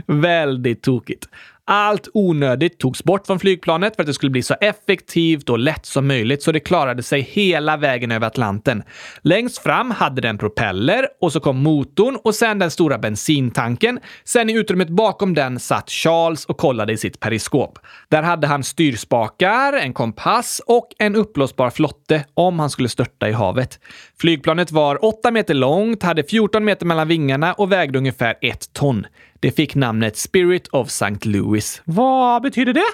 Väldigt 0.08 0.82
tokigt. 0.82 1.28
Allt 1.66 2.08
onödigt 2.14 2.80
togs 2.80 3.04
bort 3.04 3.28
från 3.28 3.40
flygplanet 3.40 3.96
för 3.96 4.04
att 4.04 4.08
det 4.08 4.14
skulle 4.14 4.30
bli 4.30 4.44
så 4.44 4.56
effektivt 4.62 5.50
och 5.50 5.60
lätt 5.60 5.86
som 5.86 6.08
möjligt 6.08 6.44
så 6.44 6.52
det 6.52 6.60
klarade 6.60 7.04
sig 7.04 7.22
hela 7.22 7.78
vägen 7.78 8.12
över 8.12 8.28
Atlanten. 8.28 8.84
Längst 9.22 9.58
fram 9.58 9.92
hade 9.92 10.22
den 10.22 10.38
propeller 10.38 11.08
och 11.22 11.32
så 11.32 11.40
kom 11.40 11.64
motorn 11.64 12.18
och 12.24 12.36
sen 12.36 12.60
den 12.60 12.72
stora 12.72 12.98
bensintanken. 12.98 14.00
Sen 14.24 14.50
i 14.50 14.54
utrymmet 14.54 14.90
bakom 14.90 15.34
den 15.34 15.60
satt 15.60 15.90
Charles 15.90 16.46
och 16.46 16.58
kollade 16.58 16.94
i 16.94 16.98
sitt 16.98 17.20
periskop. 17.20 17.80
Där 18.10 18.24
hade 18.24 18.48
han 18.48 18.64
styrspakar, 18.64 19.74
en 19.74 19.94
kompass 19.94 20.62
och 20.66 20.88
en 21.00 21.16
uppblåsbar 21.16 21.70
flotte 21.70 22.26
om 22.34 22.60
han 22.60 22.70
skulle 22.70 22.90
störta 22.90 23.30
i 23.30 23.32
havet. 23.32 23.80
Flygplanet 24.24 24.72
var 24.72 25.06
8 25.06 25.32
meter 25.32 25.54
långt, 25.54 26.04
hade 26.04 26.24
14 26.24 26.66
meter 26.66 26.86
mellan 26.86 27.08
vingarna 27.08 27.54
och 27.54 27.72
vägde 27.72 27.98
ungefär 27.98 28.36
ett 28.42 28.74
ton. 28.74 29.08
Det 29.40 29.52
fick 29.52 29.76
namnet 29.76 30.18
Spirit 30.18 30.68
of 30.68 30.88
St. 30.88 31.30
Louis. 31.30 31.82
Vad 31.86 32.42
betyder 32.42 32.74
det? 32.74 32.86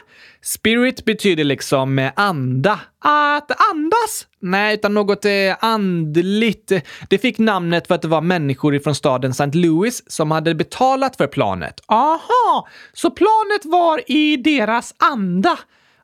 Spirit 0.42 1.06
betyder 1.06 1.44
liksom 1.44 2.00
eh, 2.00 2.12
anda. 2.16 2.80
Att 3.00 3.52
andas? 3.72 4.28
Nej, 4.40 4.74
utan 4.74 4.94
något 4.94 5.26
eh, 5.26 5.32
andligt. 5.60 6.72
Det 7.10 7.18
fick 7.18 7.38
namnet 7.38 7.88
för 7.88 7.96
att 7.96 8.02
det 8.02 8.08
var 8.08 8.22
människor 8.22 8.80
från 8.80 8.96
staden 8.96 9.32
St. 9.32 9.58
Louis 9.58 10.12
som 10.12 10.32
hade 10.32 10.56
betalat 10.56 11.16
för 11.16 11.28
planet. 11.28 11.82
Aha, 11.88 12.68
så 12.94 13.12
planet 13.12 13.66
var 13.66 14.12
i 14.12 14.38
deras 14.38 14.94
anda? 14.98 15.60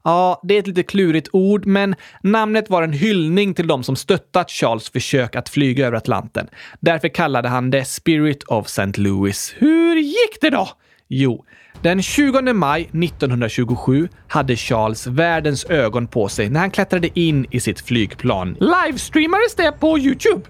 Ja, 0.05 0.39
det 0.43 0.53
är 0.53 0.59
ett 0.59 0.67
lite 0.67 0.83
klurigt 0.83 1.29
ord, 1.33 1.65
men 1.65 1.95
namnet 2.23 2.69
var 2.69 2.83
en 2.83 2.93
hyllning 2.93 3.53
till 3.53 3.67
de 3.67 3.83
som 3.83 3.95
stöttat 3.95 4.51
Charles 4.51 4.89
försök 4.89 5.35
att 5.35 5.49
flyga 5.49 5.87
över 5.87 5.97
Atlanten. 5.97 6.47
Därför 6.79 7.07
kallade 7.07 7.49
han 7.49 7.69
det 7.69 7.85
Spirit 7.85 8.43
of 8.43 8.65
St. 8.65 9.01
Louis. 9.01 9.55
Hur 9.57 9.95
gick 9.95 10.41
det 10.41 10.49
då? 10.49 10.69
Jo, 11.07 11.45
den 11.81 12.01
20 12.01 12.53
maj 12.53 12.81
1927 12.81 14.09
hade 14.27 14.55
Charles 14.55 15.07
världens 15.07 15.65
ögon 15.65 16.07
på 16.07 16.27
sig 16.27 16.49
när 16.49 16.59
han 16.59 16.71
klättrade 16.71 17.19
in 17.19 17.45
i 17.51 17.59
sitt 17.59 17.81
flygplan. 17.81 18.57
Livestreamades 18.59 19.55
det 19.55 19.71
på 19.71 19.99
Youtube? 19.99 20.43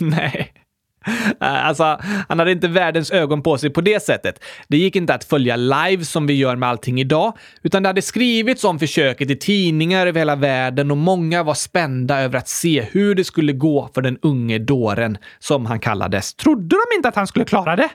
Nej. 0.00 0.52
Eh, 1.40 1.66
alltså, 1.66 2.00
han 2.28 2.38
hade 2.38 2.52
inte 2.52 2.68
världens 2.68 3.10
ögon 3.10 3.42
på 3.42 3.58
sig 3.58 3.70
på 3.70 3.80
det 3.80 4.02
sättet. 4.02 4.44
Det 4.68 4.76
gick 4.76 4.96
inte 4.96 5.14
att 5.14 5.24
följa 5.24 5.56
live 5.56 6.04
som 6.04 6.26
vi 6.26 6.34
gör 6.34 6.56
med 6.56 6.68
allting 6.68 7.00
idag, 7.00 7.32
utan 7.62 7.82
det 7.82 7.88
hade 7.88 8.02
skrivits 8.02 8.64
om 8.64 8.78
försöket 8.78 9.30
i 9.30 9.36
tidningar 9.36 10.06
över 10.06 10.18
hela 10.18 10.36
världen 10.36 10.90
och 10.90 10.96
många 10.96 11.42
var 11.42 11.54
spända 11.54 12.20
över 12.20 12.38
att 12.38 12.48
se 12.48 12.80
hur 12.92 13.14
det 13.14 13.24
skulle 13.24 13.52
gå 13.52 13.90
för 13.94 14.02
den 14.02 14.18
unge 14.22 14.58
dåren, 14.58 15.18
som 15.38 15.66
han 15.66 15.80
kallades. 15.80 16.34
Trodde 16.34 16.76
de 16.76 16.96
inte 16.96 17.08
att 17.08 17.16
han 17.16 17.26
skulle 17.26 17.44
klara 17.44 17.76
det? 17.76 17.88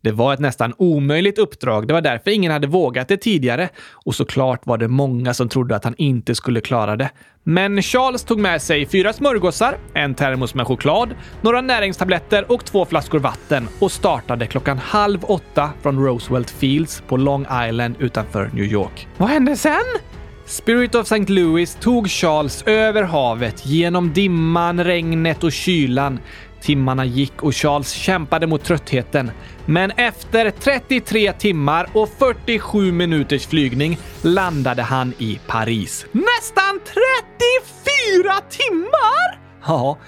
Det 0.00 0.12
var 0.12 0.34
ett 0.34 0.40
nästan 0.40 0.74
omöjligt 0.78 1.38
uppdrag. 1.38 1.88
Det 1.88 1.94
var 1.94 2.00
därför 2.00 2.30
ingen 2.30 2.52
hade 2.52 2.66
vågat 2.66 3.08
det 3.08 3.16
tidigare. 3.16 3.68
Och 3.92 4.14
såklart 4.14 4.66
var 4.66 4.78
det 4.78 4.88
många 4.88 5.34
som 5.34 5.48
trodde 5.48 5.76
att 5.76 5.84
han 5.84 5.94
inte 5.98 6.34
skulle 6.34 6.60
klara 6.60 6.96
det. 6.96 7.10
Men 7.42 7.82
Charles 7.82 8.24
tog 8.24 8.40
med 8.40 8.62
sig 8.62 8.86
fyra 8.86 9.12
smörgåsar, 9.12 9.76
en 9.94 10.14
termos 10.14 10.54
med 10.54 10.66
choklad, 10.66 11.14
några 11.40 11.60
näringstabletter 11.60 12.52
och 12.52 12.64
två 12.64 12.84
flaskor 12.84 13.18
vatten 13.18 13.68
och 13.78 13.92
startade 13.92 14.46
klockan 14.46 14.78
halv 14.78 15.24
åtta 15.24 15.70
från 15.82 16.04
Roosevelt 16.04 16.50
Fields 16.50 17.02
på 17.08 17.16
Long 17.16 17.46
Island 17.68 17.96
utanför 17.98 18.50
New 18.54 18.64
York. 18.64 19.08
Vad 19.16 19.28
hände 19.28 19.56
sen? 19.56 20.15
Spirit 20.46 20.94
of 20.94 21.06
St. 21.06 21.32
Louis 21.32 21.74
tog 21.80 22.08
Charles 22.10 22.62
över 22.66 23.02
havet 23.02 23.66
genom 23.66 24.12
dimman, 24.12 24.84
regnet 24.84 25.44
och 25.44 25.52
kylan 25.52 26.18
Timmarna 26.60 27.04
gick 27.04 27.42
och 27.42 27.54
Charles 27.54 27.90
kämpade 27.90 28.46
mot 28.46 28.64
tröttheten. 28.64 29.30
Men 29.66 29.90
efter 29.90 30.50
33 30.50 31.32
timmar 31.32 31.88
och 31.92 32.08
47 32.18 32.92
minuters 32.92 33.46
flygning 33.46 33.98
landade 34.22 34.82
han 34.82 35.14
i 35.18 35.40
Paris. 35.46 36.06
Nästan 36.12 36.80
34 36.84 38.40
timmar! 38.50 39.40
Ja. 39.66 39.98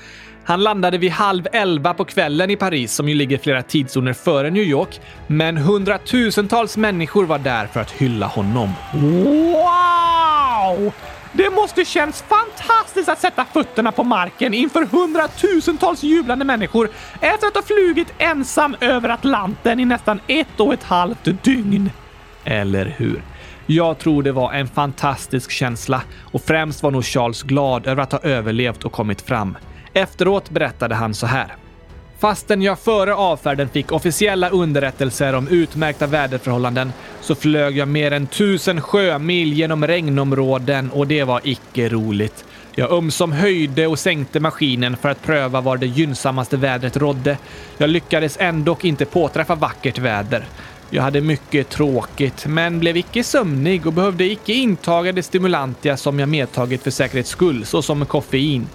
Han 0.49 0.63
landade 0.63 0.99
vid 0.99 1.11
halv 1.11 1.47
elva 1.53 1.95
på 1.95 2.05
kvällen 2.05 2.51
i 2.51 2.57
Paris, 2.57 2.93
som 2.93 3.09
ju 3.09 3.15
ligger 3.15 3.39
flera 3.39 3.63
tidszoner 3.63 4.13
före 4.13 4.51
New 4.51 4.63
York. 4.63 5.01
Men 5.27 5.57
hundratusentals 5.57 6.77
människor 6.77 7.25
var 7.25 7.39
där 7.39 7.67
för 7.67 7.81
att 7.81 7.91
hylla 7.91 8.27
honom. 8.27 8.73
Wow! 8.93 10.93
Det 11.33 11.51
måste 11.51 11.85
känns 11.85 12.25
fantastiskt 12.29 13.09
att 13.09 13.21
sätta 13.21 13.45
fötterna 13.45 13.93
på 13.93 14.05
marken 14.05 14.55
inför 14.55 14.85
hundratusentals 14.85 16.03
jublande 16.03 16.45
människor 16.45 16.91
efter 17.21 17.47
att 17.47 17.55
ha 17.55 17.63
flugit 17.63 18.13
ensam 18.19 18.77
över 18.81 19.09
Atlanten 19.09 19.81
i 19.81 19.85
nästan 19.85 20.21
ett 20.27 20.61
och 20.61 20.75
ett 20.75 20.85
halvt 20.85 21.29
dygn. 21.43 21.91
Eller 22.45 22.95
hur? 22.97 23.23
Jag 23.67 23.99
tror 23.99 24.23
det 24.23 24.33
var 24.33 24.53
en 24.53 24.69
fantastisk 24.69 25.51
känsla 25.51 26.03
och 26.33 26.43
främst 26.43 26.83
var 26.83 26.91
nog 26.91 27.05
Charles 27.05 27.43
glad 27.43 27.87
över 27.87 28.03
att 28.03 28.13
ha 28.13 28.19
överlevt 28.19 28.85
och 28.85 28.93
kommit 28.93 29.21
fram. 29.21 29.57
Efteråt 29.99 30.51
berättade 30.51 30.95
han 30.95 31.15
så 31.15 31.27
här. 31.27 31.57
Fastän 32.19 32.63
jag 32.63 32.79
före 32.79 33.15
avfärden 33.15 33.69
fick 33.69 33.93
officiella 33.93 34.51
underrättelser 34.51 35.33
om 35.35 35.49
utmärkta 35.49 36.07
väderförhållanden 36.07 36.93
så 37.21 37.35
flög 37.35 37.77
jag 37.77 37.89
mer 37.89 38.11
än 38.11 38.27
tusen 38.27 38.81
sjömil 38.81 39.53
genom 39.53 39.87
regnområden 39.87 40.91
och 40.91 41.07
det 41.07 41.25
var 41.25 41.41
icke 41.45 41.89
roligt. 41.89 42.45
Jag 42.75 42.93
ömsom 42.93 43.33
höjde 43.33 43.87
och 43.87 43.99
sänkte 43.99 44.41
maskinen 44.41 44.97
för 44.97 45.09
att 45.09 45.23
pröva 45.23 45.61
var 45.61 45.77
det 45.77 45.87
gynnsammaste 45.87 46.57
vädret 46.57 46.97
rådde. 46.97 47.39
Jag 47.79 47.91
lyckades 47.91 48.37
ändå 48.41 48.77
inte 48.83 49.05
påträffa 49.05 49.55
vackert 49.55 49.99
väder. 49.99 50.45
Jag 50.91 51.03
hade 51.03 51.21
mycket 51.21 51.69
tråkigt, 51.69 52.47
men 52.47 52.81
blev 52.81 52.97
icke 52.97 53.25
sömnig 53.25 53.87
och 53.87 53.93
behövde 53.93 54.25
icke 54.25 54.53
intaga 54.53 55.13
det 55.13 55.23
stimulantia 55.23 55.97
som 55.97 56.19
jag 56.19 56.29
medtagit 56.29 56.83
för 56.83 56.91
säkerhets 56.91 57.31
skull, 57.31 57.67
såsom 57.67 58.07
koffein. 58.07 58.67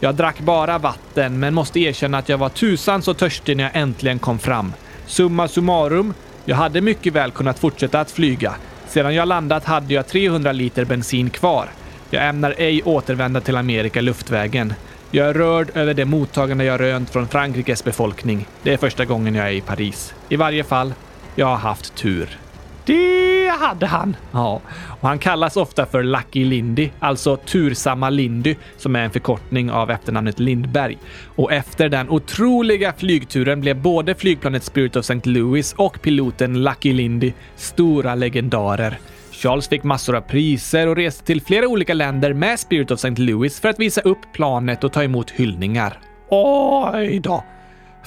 Jag 0.00 0.14
drack 0.14 0.40
bara 0.40 0.78
vatten, 0.78 1.40
men 1.40 1.54
måste 1.54 1.80
erkänna 1.80 2.18
att 2.18 2.28
jag 2.28 2.38
var 2.38 2.48
tusan 2.48 3.02
så 3.02 3.14
törstig 3.14 3.56
när 3.56 3.64
jag 3.64 3.76
äntligen 3.76 4.18
kom 4.18 4.38
fram. 4.38 4.72
Summa 5.06 5.48
summarum, 5.48 6.14
jag 6.44 6.56
hade 6.56 6.80
mycket 6.80 7.12
väl 7.12 7.30
kunnat 7.30 7.58
fortsätta 7.58 8.00
att 8.00 8.10
flyga. 8.10 8.54
Sedan 8.88 9.14
jag 9.14 9.28
landat 9.28 9.64
hade 9.64 9.94
jag 9.94 10.06
300 10.06 10.52
liter 10.52 10.84
bensin 10.84 11.30
kvar. 11.30 11.68
Jag 12.10 12.28
ämnar 12.28 12.54
ej 12.58 12.82
återvända 12.82 13.40
till 13.40 13.56
Amerika 13.56 14.00
luftvägen. 14.00 14.74
Jag 15.10 15.28
är 15.28 15.34
rörd 15.34 15.70
över 15.74 15.94
det 15.94 16.04
mottagande 16.04 16.64
jag 16.64 16.80
rönt 16.80 17.10
från 17.10 17.28
Frankrikes 17.28 17.84
befolkning. 17.84 18.46
Det 18.62 18.72
är 18.72 18.76
första 18.76 19.04
gången 19.04 19.34
jag 19.34 19.46
är 19.46 19.52
i 19.52 19.60
Paris. 19.60 20.14
I 20.28 20.36
varje 20.36 20.64
fall, 20.64 20.94
jag 21.34 21.46
har 21.46 21.56
haft 21.56 21.94
tur. 21.94 22.38
Det 22.84 23.35
det 23.46 23.52
hade 23.52 23.86
han. 23.86 24.16
Ja, 24.32 24.60
och 25.00 25.08
han 25.08 25.18
kallas 25.18 25.56
ofta 25.56 25.86
för 25.86 26.02
Lucky 26.02 26.44
Lindy, 26.44 26.90
alltså 26.98 27.36
tursamma 27.36 28.10
Lindy, 28.10 28.56
som 28.76 28.96
är 28.96 29.00
en 29.00 29.10
förkortning 29.10 29.70
av 29.70 29.90
efternamnet 29.90 30.40
Lindberg. 30.40 30.98
Och 31.36 31.52
efter 31.52 31.88
den 31.88 32.10
otroliga 32.10 32.92
flygturen 32.92 33.60
blev 33.60 33.82
både 33.82 34.14
flygplanet 34.14 34.64
Spirit 34.64 34.96
of 34.96 35.10
St. 35.10 35.30
Louis 35.30 35.72
och 35.72 36.02
piloten 36.02 36.64
Lucky 36.64 36.92
Lindy 36.92 37.32
stora 37.56 38.14
legendarer. 38.14 38.98
Charles 39.32 39.68
fick 39.68 39.82
massor 39.82 40.16
av 40.16 40.20
priser 40.20 40.86
och 40.86 40.96
reste 40.96 41.24
till 41.24 41.42
flera 41.42 41.68
olika 41.68 41.94
länder 41.94 42.32
med 42.32 42.60
Spirit 42.60 42.90
of 42.90 43.04
St. 43.04 43.22
Louis 43.22 43.60
för 43.60 43.68
att 43.68 43.80
visa 43.80 44.00
upp 44.00 44.32
planet 44.32 44.84
och 44.84 44.92
ta 44.92 45.02
emot 45.02 45.30
hyllningar. 45.30 45.98
Oj 46.28 47.20
då! 47.20 47.44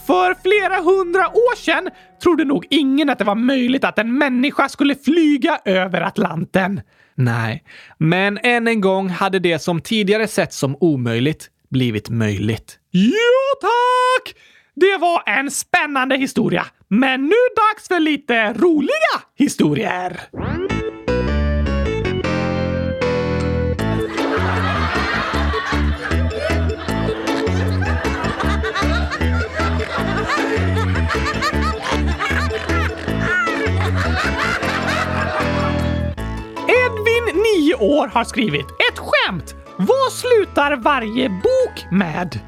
För 0.09 0.35
flera 0.43 0.81
hundra 0.81 1.27
år 1.29 1.55
sedan 1.55 1.89
trodde 2.23 2.45
nog 2.45 2.65
ingen 2.69 3.09
att 3.09 3.17
det 3.17 3.23
var 3.23 3.35
möjligt 3.35 3.83
att 3.83 3.99
en 3.99 4.17
människa 4.17 4.69
skulle 4.69 4.95
flyga 4.95 5.59
över 5.65 6.01
Atlanten. 6.01 6.81
Nej, 7.15 7.63
men 7.97 8.37
än 8.43 8.67
en 8.67 8.81
gång 8.81 9.09
hade 9.09 9.39
det 9.39 9.59
som 9.59 9.81
tidigare 9.81 10.27
sett 10.27 10.53
som 10.53 10.75
omöjligt 10.79 11.49
blivit 11.69 12.09
möjligt. 12.09 12.79
Jo 12.91 13.11
tack! 13.61 14.35
Det 14.75 14.97
var 14.97 15.23
en 15.25 15.51
spännande 15.51 16.15
historia, 16.17 16.65
men 16.87 17.21
nu 17.21 17.35
dags 17.55 17.87
för 17.87 17.99
lite 17.99 18.53
roliga 18.53 19.15
historier. 19.37 20.19
Edvin, 36.67 37.43
9 37.57 37.75
år, 37.75 38.07
har 38.07 38.23
skrivit 38.23 38.65
ett 38.65 38.99
skämt. 38.99 39.55
Vad 39.77 40.11
slutar 40.11 40.75
varje 40.75 41.29
bok 41.29 41.91
med? 41.91 42.39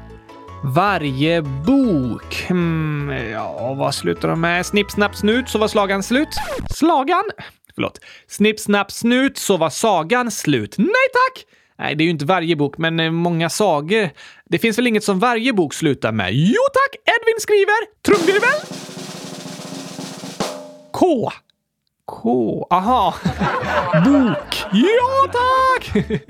Varje 0.64 1.42
bok... 1.42 2.44
Hmm, 2.48 3.10
ja, 3.10 3.74
vad 3.74 3.94
slutar 3.94 4.28
de 4.28 4.40
med? 4.40 4.66
Snipp, 4.66 4.90
snapp, 4.90 5.16
snut 5.16 5.48
så 5.48 5.58
var 5.58 5.68
slagan 5.68 6.02
slut. 6.02 6.28
Slagan? 6.74 7.24
Förlåt. 7.74 8.00
Snipp, 8.28 8.60
snapp, 8.60 8.92
snut 8.92 9.38
så 9.38 9.56
var 9.56 9.70
sagan 9.70 10.30
slut. 10.30 10.78
Nej 10.78 11.08
tack! 11.12 11.44
Nej, 11.78 11.94
det 11.94 12.02
är 12.02 12.04
ju 12.04 12.10
inte 12.10 12.24
varje 12.24 12.56
bok, 12.56 12.78
men 12.78 13.00
eh, 13.00 13.10
många 13.10 13.50
sagor. 13.50 14.10
Det 14.50 14.58
finns 14.58 14.78
väl 14.78 14.86
inget 14.86 15.04
som 15.04 15.18
varje 15.18 15.52
bok 15.52 15.74
slutar 15.74 16.12
med? 16.12 16.34
Jo 16.34 16.62
tack! 16.72 16.96
Edvin 17.04 17.40
skriver 17.40 18.02
trumvirvel. 18.02 18.60
K. 20.92 21.30
K. 22.06 22.66
Aha. 22.70 23.14
bok. 24.04 24.64
Ja 24.72 25.32
tack! 25.32 26.06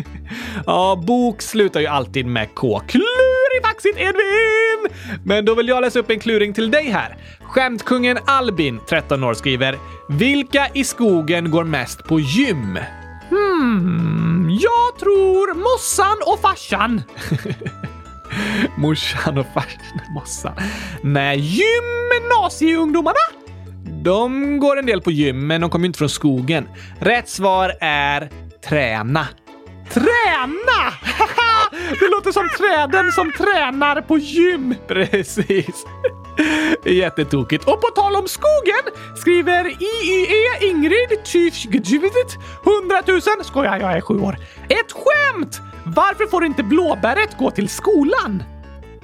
ja, 0.67 1.03
bok 1.07 1.43
slutar 1.43 1.81
ju 1.81 1.87
alltid 1.87 2.27
med 2.27 2.55
K. 2.55 2.81
Klurifaxigt 2.89 3.99
Edvin! 3.99 4.99
Men 5.25 5.45
då 5.45 5.55
vill 5.55 5.69
jag 5.69 5.81
läsa 5.81 5.99
upp 5.99 6.11
en 6.11 6.21
kluring 6.21 6.53
till 6.53 6.71
dig 6.71 6.91
här. 6.91 7.17
Skämtkungen 7.41 8.19
Albin, 8.27 8.81
13 8.89 9.25
år, 9.25 9.35
skriver 9.35 9.79
“Vilka 10.09 10.69
i 10.75 10.85
skogen 10.85 11.51
går 11.51 11.65
mest 11.65 12.05
på 12.05 12.21
gym?” 12.21 12.79
Hmm, 13.31 14.59
jag 14.61 14.99
tror 15.01 15.55
mossan 15.55 16.17
och 16.27 16.41
farsan. 16.41 17.03
Morsan 18.77 19.39
och 19.39 19.47
farsan, 19.55 20.01
mossan. 20.15 20.53
Nej, 21.03 21.39
gymnasieungdomarna? 21.39 23.17
De 24.03 24.59
går 24.59 24.79
en 24.79 24.87
del 24.87 25.03
på 25.03 25.11
gym, 25.11 25.47
men 25.47 25.61
de 25.61 25.71
kommer 25.71 25.87
inte 25.87 25.99
från 25.99 26.09
skogen. 26.09 26.69
Rätt 27.01 27.29
svar 27.29 27.73
är 27.81 28.31
träna. 28.69 29.27
Träna! 29.91 30.93
det 32.01 32.09
låter 32.11 32.33
som 32.33 32.49
träden 32.59 33.13
som 33.13 33.33
tränar 33.33 34.01
på 34.01 34.19
gym. 34.19 34.75
Precis. 34.89 35.87
Jättetokigt. 36.85 37.65
Och 37.69 37.81
på 37.81 37.89
tal 37.89 38.17
om 38.17 38.29
skogen 38.29 38.85
skriver 39.17 39.65
IIE 39.65 40.71
Ingrid 40.71 41.25
Tyfgdjuvit 41.25 42.39
100 42.65 43.03
000. 43.09 43.45
Skojar, 43.45 43.79
jag 43.79 43.93
är 43.93 44.01
sju 44.01 44.21
år. 44.21 44.37
Ett 44.69 44.93
skämt! 44.93 45.61
Varför 45.85 46.27
får 46.27 46.45
inte 46.45 46.63
blåbäret 46.63 47.39
gå 47.39 47.51
till 47.51 47.69
skolan? 47.69 48.43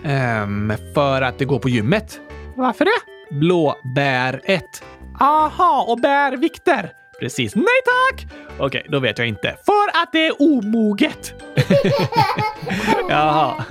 Um, 0.05 0.73
för 0.95 1.23
att 1.23 1.39
det 1.39 1.45
går 1.45 1.59
på 1.59 1.69
gymmet. 1.69 2.21
Varför 2.57 2.85
det? 2.85 3.35
Blåbäret. 3.35 4.83
Aha, 5.21 5.85
och 5.89 6.01
bär 6.01 6.37
vikter. 6.37 6.93
Precis. 7.21 7.55
Nej 7.55 7.65
tack! 7.85 8.27
Okej, 8.59 8.87
då 8.89 8.99
vet 8.99 9.19
jag 9.19 9.29
inte. 9.29 9.57
För 9.67 10.03
att 10.03 10.13
det 10.13 10.27
är 10.27 10.43
omoget. 10.43 11.35
Jaha. 13.09 13.65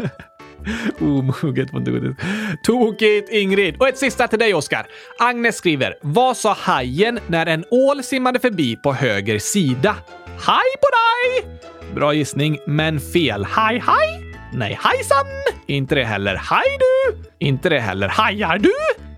Omoget 0.99 1.69
från 1.69 1.83
godis. 1.83 2.15
Tokigt 2.63 3.29
Ingrid! 3.29 3.75
Och 3.79 3.87
ett 3.87 3.97
sista 3.97 4.27
till 4.27 4.39
dig 4.39 4.53
Oskar. 4.53 4.87
Agnes 5.19 5.57
skriver, 5.57 5.95
vad 6.01 6.37
sa 6.37 6.53
hajen 6.53 7.19
när 7.27 7.45
en 7.45 7.65
ål 7.71 8.03
simmade 8.03 8.39
förbi 8.39 8.75
på 8.75 8.93
höger 8.93 9.39
sida? 9.39 9.95
Hej 10.25 10.73
på 10.81 10.87
dig! 10.91 11.59
Bra 11.95 12.13
gissning, 12.13 12.59
men 12.67 12.99
fel. 12.99 13.45
Hej 13.45 13.83
hej! 13.87 14.35
Nej, 14.53 14.79
hejsan! 14.83 15.25
Inte 15.67 15.95
det 15.95 16.03
heller. 16.03 16.35
Hej 16.35 16.77
du! 16.79 17.23
Inte 17.39 17.69
det 17.69 17.79
heller. 17.79 18.07
Hajar 18.07 18.57
du? 18.57 18.73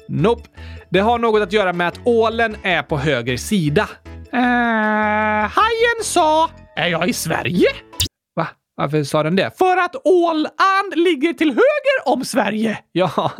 Nope. 0.08 0.50
Det 0.90 1.00
har 1.00 1.20
något 1.20 1.42
att 1.42 1.54
göra 1.54 1.74
med 1.74 1.88
att 1.88 2.00
ålen 2.04 2.56
är 2.64 2.82
på 2.84 2.98
höger 2.98 3.38
sida. 3.38 3.90
Uh, 4.34 4.40
hajen 5.50 6.04
sa, 6.04 6.50
är 6.76 6.88
jag 6.88 7.10
i 7.10 7.14
Sverige? 7.14 7.68
Va? 8.36 8.48
Varför 8.76 9.04
sa 9.04 9.24
den 9.24 9.36
det? 9.36 9.58
För 9.58 9.78
att 9.78 9.96
Åland 10.04 10.96
ligger 10.96 11.34
till 11.34 11.50
höger 11.50 12.14
om 12.14 12.26
Sverige. 12.26 12.80
Ja, 12.92 13.32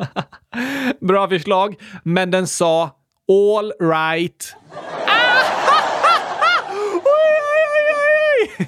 bra 1.02 1.30
förslag. 1.30 1.76
Men 2.04 2.32
den 2.32 2.48
sa 2.48 2.92
all 3.28 3.74
right. 3.80 4.56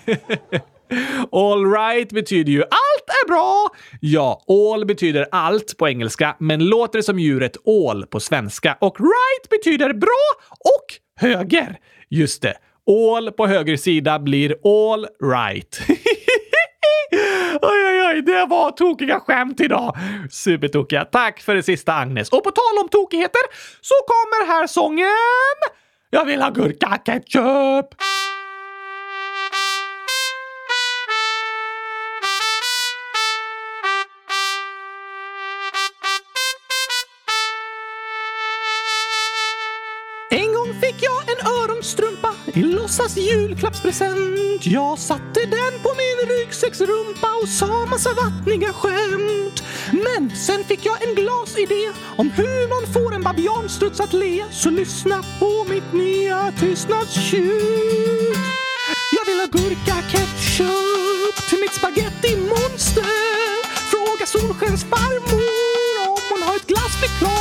All 1.31 1.71
right 1.71 2.11
betyder 2.11 2.51
ju 2.51 2.61
allt 2.61 3.09
är 3.23 3.27
bra. 3.27 3.69
Ja, 3.99 4.43
all 4.47 4.85
betyder 4.85 5.27
allt 5.31 5.77
på 5.77 5.89
engelska, 5.89 6.35
men 6.39 6.65
låter 6.65 7.01
som 7.01 7.19
djuret 7.19 7.57
ål 7.65 8.05
på 8.05 8.19
svenska. 8.19 8.77
Och 8.81 8.99
right 8.99 9.49
betyder 9.49 9.93
bra 9.93 10.45
och 10.59 10.85
höger. 11.19 11.77
Just 12.11 12.41
det. 12.41 12.53
All 12.87 13.31
på 13.31 13.47
höger 13.47 13.77
sida 13.77 14.19
blir 14.19 14.55
all 14.63 15.07
right. 15.31 15.81
oj, 17.61 17.85
oj, 17.87 18.01
oj, 18.13 18.21
det 18.21 18.45
var 18.45 18.71
tokiga 18.71 19.19
skämt 19.19 19.61
idag. 19.61 19.97
Supertokiga. 20.31 21.05
Tack 21.05 21.41
för 21.41 21.55
det 21.55 21.63
sista, 21.63 21.93
Agnes. 21.93 22.29
Och 22.29 22.43
på 22.43 22.51
tal 22.51 22.83
om 22.83 22.89
tokigheter 22.89 23.41
så 23.81 23.95
kommer 24.07 24.47
här 24.47 24.67
sången 24.67 25.07
Jag 26.09 26.25
vill 26.25 26.41
ha 26.41 26.49
gurka-ketchup. 26.49 27.87
Rosas 42.91 43.17
julklappspresent. 43.17 44.65
Jag 44.65 44.99
satte 44.99 45.39
den 45.39 45.73
på 45.83 45.89
min 46.01 46.29
ryggsäcksrumpa 46.29 47.27
och 47.41 47.49
sa 47.49 47.85
massa 47.85 48.09
vattniga 48.13 48.73
skämt. 48.73 49.63
Men 49.91 50.35
sen 50.35 50.63
fick 50.63 50.85
jag 50.85 51.03
en 51.03 51.15
glasidé 51.15 51.91
om 52.17 52.31
hur 52.31 52.69
man 52.69 52.93
får 52.93 53.15
en 53.15 53.23
babianstruts 53.23 53.99
att 53.99 54.13
le. 54.13 54.45
Så 54.51 54.69
lyssna 54.69 55.23
på 55.39 55.65
mitt 55.69 55.93
nya 55.93 56.51
tystnadstjut. 56.59 58.37
Jag 59.17 59.25
vill 59.25 59.39
ha 59.39 59.45
gurka-ketchup 59.45 61.49
till 61.49 61.59
mitt 61.59 61.73
spagettimonster. 61.73 63.05
Fråga 63.91 64.25
Solskensfarmor 64.25 66.07
om 66.07 66.17
hon 66.29 66.43
har 66.43 66.55
ett 66.55 66.67
glassförklaring 66.67 67.40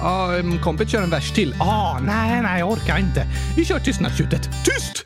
Ja, 0.00 0.38
ah, 0.38 0.62
kompet 0.62 0.90
kör 0.90 1.02
en 1.02 1.10
vers 1.10 1.32
till. 1.32 1.54
Ah, 1.60 1.98
nej, 1.98 2.42
nej, 2.42 2.58
jag 2.58 2.70
orkar 2.70 2.98
inte. 2.98 3.26
Vi 3.56 3.64
kör 3.64 3.78
tystnadstjutet. 3.78 4.42
Tyst! 4.42 5.04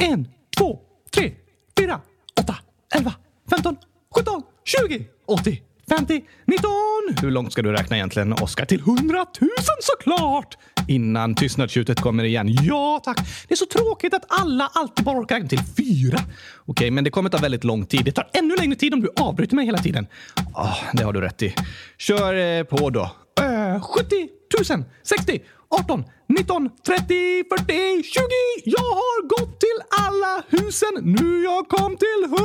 En, 0.00 0.28
två, 0.58 0.78
tre, 1.14 1.32
fyra, 1.78 2.00
åtta, 2.40 2.56
elva, 2.94 3.14
femton, 3.50 3.76
sjutton, 4.14 4.42
tjugo, 4.64 5.04
åttio, 5.26 5.56
femtio, 5.88 6.20
nitton. 6.44 7.16
Hur 7.22 7.30
långt 7.30 7.52
ska 7.52 7.62
du 7.62 7.72
räkna 7.72 7.96
egentligen, 7.96 8.32
Oskar? 8.32 8.64
Till 8.64 8.80
hundratusen 8.80 9.76
såklart! 9.80 10.56
Innan 10.88 11.34
tystnadstjutet 11.34 12.00
kommer 12.00 12.24
igen. 12.24 12.48
Ja, 12.62 13.00
tack. 13.04 13.18
Det 13.48 13.54
är 13.54 13.56
så 13.56 13.66
tråkigt 13.66 14.14
att 14.14 14.24
alla 14.28 14.70
alltid 14.74 15.04
bara 15.04 15.18
orkar 15.18 15.34
räkna 15.34 15.48
till 15.48 15.60
fyra. 15.76 16.18
Okej, 16.66 16.90
men 16.90 17.04
det 17.04 17.10
kommer 17.10 17.30
ta 17.30 17.38
väldigt 17.38 17.64
lång 17.64 17.86
tid. 17.86 18.04
Det 18.04 18.12
tar 18.12 18.28
ännu 18.32 18.56
längre 18.56 18.76
tid 18.76 18.94
om 18.94 19.00
du 19.00 19.12
avbryter 19.16 19.56
mig 19.56 19.66
hela 19.66 19.78
tiden. 19.78 20.06
Oh, 20.54 20.78
det 20.92 21.02
har 21.04 21.12
du 21.12 21.20
rätt 21.20 21.42
i. 21.42 21.54
Kör 21.98 22.34
eh, 22.34 22.64
på 22.64 22.90
då. 22.90 23.10
Eh, 23.40 23.82
70 23.82 24.28
000, 24.70 24.84
60, 25.02 25.40
18, 25.80 26.04
19, 26.28 26.70
30, 26.86 27.44
40, 27.58 28.02
20. 28.02 28.20
Jag 28.64 28.80
har 28.80 29.28
gått 29.28 29.60
till 29.60 29.78
alla 30.06 30.42
husen. 30.48 30.94
Nu 31.02 31.42
jag 31.42 31.68
kom 31.68 31.96
till 31.96 32.24
100 32.24 32.38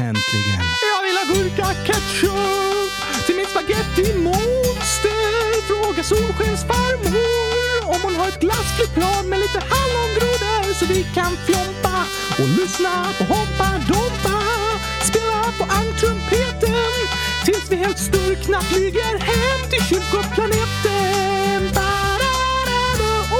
000! 0.00 0.08
Äntligen. 0.08 0.60
Jag 0.92 1.02
vill 1.06 1.16
ha 1.16 1.24
gurka-ketchup 1.34 2.97
till 3.28 3.36
mitt 3.36 3.50
spagettimonster. 3.50 5.40
Fråga 5.68 6.02
Solskens 6.02 6.62
farmor 6.70 7.94
om 7.94 8.00
hon 8.02 8.14
har 8.20 8.28
ett 8.28 8.40
glassflygplan 8.40 9.28
med 9.28 9.38
lite 9.38 9.60
hallongrodor 9.72 10.74
så 10.78 10.84
vi 10.86 11.00
kan 11.14 11.32
fjompa 11.46 11.96
och 12.40 12.48
lyssna 12.58 12.94
på 13.18 13.24
Hoppa 13.24 13.68
Dompa. 13.90 14.38
Spela 15.08 15.40
på 15.58 15.64
ankrumpeten 15.80 16.92
tills 17.44 17.66
vi 17.70 17.76
helt 17.76 17.98
sturkna 17.98 18.60
flyger 18.60 19.14
hem 19.30 19.60
till 19.70 19.84
kylskåpsplaneten. 19.88 21.62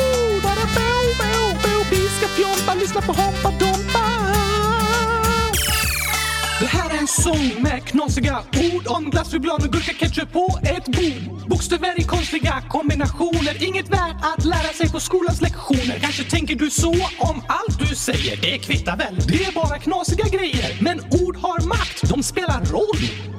Oh, 0.01 1.85
vi 1.91 2.09
ska 2.09 2.29
fjompa, 2.29 2.75
lyssna 2.75 3.01
på 3.01 3.13
Hoppa 3.13 3.51
Dompa. 3.51 4.05
Det 6.61 6.67
här 6.67 6.88
en 7.09 7.23
sång 7.23 7.63
med 7.63 7.85
knasiga 7.87 8.39
ord 8.39 8.87
om 8.87 9.11
glassflygplan 9.11 9.63
och 9.65 9.73
gurka-ketchup 9.73 10.33
på 10.33 10.59
ett 10.63 10.87
bord. 10.87 11.49
Bokstäver 11.49 12.01
i 12.01 12.03
konstiga 12.03 12.63
kombinationer, 12.69 13.65
inget 13.69 13.89
värt 13.89 14.17
att 14.23 14.45
lära 14.45 14.73
sig 14.73 14.91
på 14.91 15.01
skolans 15.01 15.41
lektioner. 15.41 15.99
Kanske 16.01 16.25
tänker 16.25 16.55
du 16.55 16.71
så 16.71 16.91
om 17.19 17.43
allt 17.49 17.79
du 17.79 17.95
säger, 17.95 18.37
det 18.37 18.59
kvittar 18.59 18.97
väl? 18.97 19.17
Det 19.29 19.45
är 19.45 19.53
bara 19.53 19.79
knasiga 19.79 20.25
grejer. 20.29 20.79
Men 20.81 21.01
ord 21.01 21.37
har 21.37 21.67
makt, 21.69 22.09
de 22.09 22.23
spelar 22.23 22.65
roll. 22.65 23.38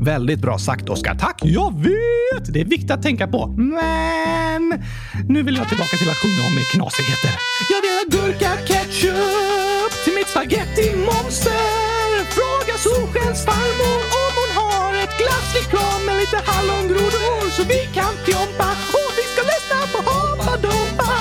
Väldigt 0.00 0.40
bra 0.40 0.58
sagt, 0.58 0.88
Oskar. 0.88 1.14
Tack! 1.14 1.38
Jag 1.42 1.70
vet! 1.82 2.44
Det 2.54 2.60
är 2.60 2.64
viktigt 2.64 2.90
att 2.90 3.02
tänka 3.02 3.26
på. 3.26 3.46
Men 3.46 4.62
nu 5.28 5.42
vill 5.42 5.56
jag 5.56 5.68
tillbaka 5.68 5.96
till 5.96 6.10
att 6.10 6.20
sjunga 6.22 6.42
om 6.48 6.56
knasigheter. 6.72 7.32
Jag 7.72 7.80
vill 7.84 7.94
ha 8.00 8.04
gurka 8.14 8.50
ketchup 8.68 9.92
till 10.04 10.14
mitt 10.18 10.28
spagetti-monster. 10.34 12.10
Fråga 12.36 12.74
Solskens 12.86 13.40
farmor 13.48 14.00
om 14.22 14.32
hon 14.40 14.50
har 14.60 14.90
ett 15.04 15.14
glassflygplan 15.20 16.00
med 16.06 16.16
lite 16.22 16.38
hallongrodor 16.50 17.50
så 17.56 17.62
vi 17.72 17.80
kan 17.98 18.14
fjompa 18.26 18.68
och 18.98 19.10
vi 19.18 19.24
ska 19.32 19.40
lyssna 19.52 19.78
på 19.92 19.98
Hoppa 20.08 20.54
Dompa. 20.66 21.12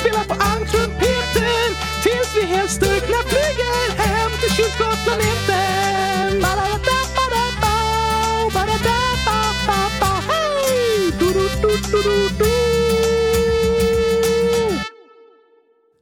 Spela 0.00 0.22
på 0.30 0.34
ankrumpeten 0.52 1.68
tills 2.04 2.30
vi 2.36 2.42
helt 2.54 2.72
styrkna 2.78 3.18
flyger 3.30 3.84
hem 4.02 4.30
till 4.40 4.52
kylskåpsplaneten. 4.56 5.81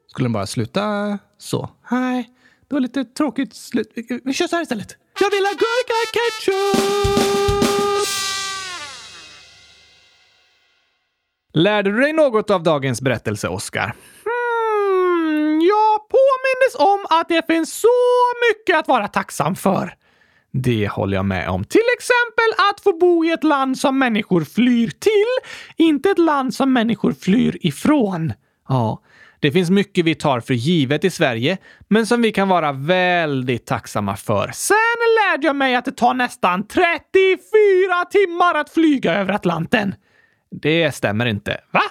Skulle 0.06 0.24
den 0.24 0.32
bara 0.32 0.46
sluta 0.46 1.18
så? 1.38 1.70
Nej, 1.90 2.30
det 2.68 2.74
var 2.74 2.80
lite 2.80 3.04
tråkigt 3.04 3.54
slut. 3.54 3.92
Vi 4.24 4.32
kör 4.32 4.46
så 4.46 4.56
här 4.56 4.62
istället. 4.62 4.96
Jag 5.20 5.30
vill 5.30 5.44
ha 5.44 5.52
gurka-ketchup! 5.52 6.80
Lärde 11.52 11.90
du 11.92 12.00
dig 12.00 12.12
något 12.12 12.50
av 12.50 12.62
dagens 12.62 13.00
berättelse, 13.02 13.48
Oskar? 13.48 13.94
Hmm, 14.24 15.60
jag 15.60 16.00
påminnes 16.08 16.74
om 16.78 17.06
att 17.18 17.28
det 17.28 17.46
finns 17.46 17.80
så 17.80 17.88
mycket 18.50 18.78
att 18.78 18.88
vara 18.88 19.08
tacksam 19.08 19.56
för. 19.56 19.94
Det 20.52 20.88
håller 20.88 21.16
jag 21.16 21.24
med 21.24 21.48
om. 21.48 21.64
Till 21.64 21.80
exempel 21.98 22.64
att 22.70 22.80
få 22.80 22.98
bo 22.98 23.24
i 23.24 23.30
ett 23.30 23.44
land 23.44 23.78
som 23.78 23.98
människor 23.98 24.44
flyr 24.44 24.88
till, 24.88 25.50
inte 25.76 26.10
ett 26.10 26.18
land 26.18 26.54
som 26.54 26.72
människor 26.72 27.12
flyr 27.12 27.58
ifrån. 27.60 28.32
Ja, 28.68 29.02
det 29.40 29.52
finns 29.52 29.70
mycket 29.70 30.04
vi 30.04 30.14
tar 30.14 30.40
för 30.40 30.54
givet 30.54 31.04
i 31.04 31.10
Sverige, 31.10 31.58
men 31.88 32.06
som 32.06 32.22
vi 32.22 32.32
kan 32.32 32.48
vara 32.48 32.72
väldigt 32.72 33.66
tacksamma 33.66 34.16
för. 34.16 34.50
Sen 34.54 34.76
lärde 35.20 35.46
jag 35.46 35.56
mig 35.56 35.74
att 35.74 35.84
det 35.84 35.96
tar 35.96 36.14
nästan 36.14 36.66
34 36.66 36.88
timmar 38.10 38.54
att 38.54 38.70
flyga 38.70 39.14
över 39.14 39.32
Atlanten. 39.32 39.94
Det 40.50 40.94
stämmer 40.94 41.26
inte. 41.26 41.60
Va? 41.70 41.82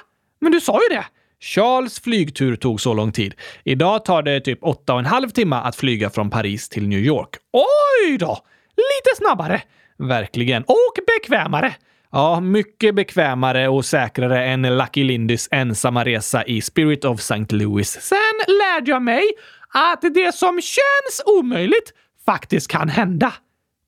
Men 0.41 0.51
du 0.51 0.61
sa 0.61 0.79
ju 0.89 0.95
det! 0.95 1.05
Charles 1.41 1.99
flygtur 1.99 2.56
tog 2.56 2.82
så 2.82 2.93
lång 2.93 3.12
tid. 3.12 3.34
Idag 3.63 4.06
tar 4.06 4.23
det 4.23 4.39
typ 4.39 4.62
8,5 4.62 5.30
timmar 5.30 5.63
att 5.63 5.75
flyga 5.75 6.10
från 6.10 6.30
Paris 6.30 6.69
till 6.69 6.88
New 6.88 6.99
York. 6.99 7.30
Oj 7.54 8.17
då! 8.17 8.38
Lite 8.75 9.17
snabbare. 9.17 9.62
Verkligen. 9.97 10.63
Och 10.63 10.93
bekvämare. 11.08 11.75
Ja, 12.12 12.39
mycket 12.39 12.95
bekvämare 12.95 13.67
och 13.67 13.86
säkrare 13.86 14.45
än 14.45 14.78
Lucky 14.78 15.04
Lindys 15.04 15.47
ensamma 15.52 16.06
resa 16.06 16.43
i 16.43 16.62
Spirit 16.62 17.06
of 17.06 17.19
St. 17.19 17.56
Louis. 17.56 18.02
Sen 18.02 18.17
lärde 18.47 18.91
jag 18.91 19.02
mig 19.02 19.23
att 19.73 20.02
det 20.02 20.36
som 20.36 20.62
känns 20.62 21.21
omöjligt 21.25 21.93
faktiskt 22.25 22.67
kan 22.67 22.89
hända. 22.89 23.34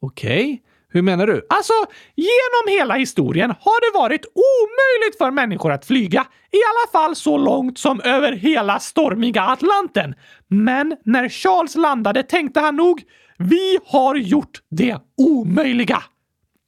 Okej. 0.02 0.44
Okay. 0.44 0.71
Hur 0.94 1.02
menar 1.02 1.28
du? 1.28 1.46
Alltså, 1.50 1.74
genom 2.16 2.80
hela 2.80 2.94
historien 2.94 3.50
har 3.50 3.94
det 3.94 4.00
varit 4.00 4.26
omöjligt 4.26 5.18
för 5.18 5.32
människor 5.32 5.72
att 5.72 5.86
flyga. 5.86 6.26
I 6.52 6.58
alla 6.58 7.02
fall 7.02 7.16
så 7.16 7.38
långt 7.38 7.78
som 7.78 8.02
över 8.02 8.32
hela 8.32 8.80
stormiga 8.80 9.42
Atlanten. 9.42 10.16
Men 10.48 10.96
när 11.06 11.30
Charles 11.30 11.76
landade 11.76 12.24
tänkte 12.24 12.60
han 12.60 12.76
nog 12.76 13.04
vi 13.38 13.80
har 13.86 14.16
gjort 14.16 14.60
det 14.70 14.98
omöjliga. 15.18 16.04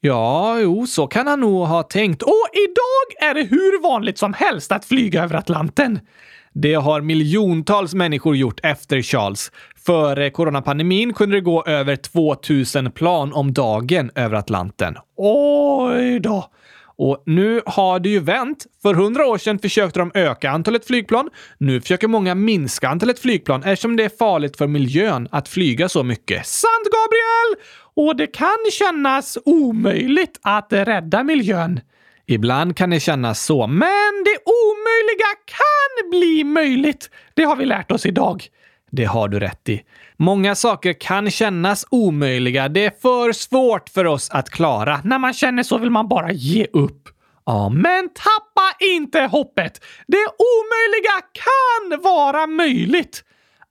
Ja, 0.01 0.59
jo, 0.59 0.87
så 0.87 1.07
kan 1.07 1.27
han 1.27 1.39
nog 1.39 1.67
ha 1.67 1.83
tänkt. 1.83 2.21
Och 2.21 2.47
idag 2.53 3.29
är 3.29 3.33
det 3.33 3.43
hur 3.43 3.81
vanligt 3.81 4.17
som 4.17 4.33
helst 4.33 4.71
att 4.71 4.85
flyga 4.85 5.23
över 5.23 5.35
Atlanten. 5.35 5.99
Det 6.53 6.73
har 6.73 7.01
miljontals 7.01 7.93
människor 7.93 8.35
gjort 8.35 8.59
efter 8.63 9.01
Charles. 9.01 9.51
Före 9.85 10.29
coronapandemin 10.29 11.13
kunde 11.13 11.35
det 11.35 11.41
gå 11.41 11.63
över 11.63 11.95
2000 11.95 12.91
plan 12.91 13.33
om 13.33 13.53
dagen 13.53 14.11
över 14.15 14.35
Atlanten. 14.35 14.95
Oj 15.17 16.19
då! 16.19 16.49
Och 16.95 17.23
nu 17.25 17.61
har 17.65 17.99
det 17.99 18.09
ju 18.09 18.19
vänt. 18.19 18.65
För 18.81 18.93
hundra 18.93 19.27
år 19.27 19.37
sedan 19.37 19.59
försökte 19.59 19.99
de 19.99 20.11
öka 20.13 20.51
antalet 20.51 20.85
flygplan. 20.85 21.29
Nu 21.57 21.81
försöker 21.81 22.07
många 22.07 22.35
minska 22.35 22.89
antalet 22.89 23.19
flygplan 23.19 23.63
eftersom 23.63 23.95
det 23.95 24.03
är 24.03 24.17
farligt 24.17 24.57
för 24.57 24.67
miljön 24.67 25.27
att 25.31 25.49
flyga 25.49 25.89
så 25.89 26.03
mycket. 26.03 26.45
Sant, 26.45 26.85
Gabriel! 26.85 27.67
Och 27.95 28.15
det 28.15 28.27
kan 28.27 28.57
kännas 28.71 29.37
omöjligt 29.45 30.39
att 30.41 30.67
rädda 30.73 31.23
miljön. 31.23 31.79
Ibland 32.27 32.77
kan 32.77 32.89
det 32.89 32.99
kännas 32.99 33.45
så, 33.45 33.67
men 33.67 34.23
det 34.25 34.37
omöjliga 34.45 35.33
kan 35.45 36.09
bli 36.09 36.43
möjligt. 36.43 37.09
Det 37.33 37.43
har 37.43 37.55
vi 37.55 37.65
lärt 37.65 37.91
oss 37.91 38.05
idag. 38.05 38.43
Det 38.91 39.05
har 39.05 39.27
du 39.27 39.39
rätt 39.39 39.69
i. 39.69 39.81
Många 40.17 40.55
saker 40.55 40.93
kan 40.93 41.31
kännas 41.31 41.85
omöjliga. 41.89 42.69
Det 42.69 42.85
är 42.85 42.93
för 43.01 43.31
svårt 43.31 43.89
för 43.89 44.05
oss 44.05 44.29
att 44.29 44.49
klara. 44.49 45.01
När 45.03 45.19
man 45.19 45.33
känner 45.33 45.63
så 45.63 45.77
vill 45.77 45.89
man 45.89 46.07
bara 46.07 46.31
ge 46.31 46.67
upp. 46.73 47.09
Ja, 47.45 47.69
men 47.69 48.09
tappa 48.09 48.75
inte 48.79 49.21
hoppet! 49.21 49.83
Det 50.07 50.25
omöjliga 50.27 51.21
kan 51.33 52.01
vara 52.01 52.47
möjligt. 52.47 53.23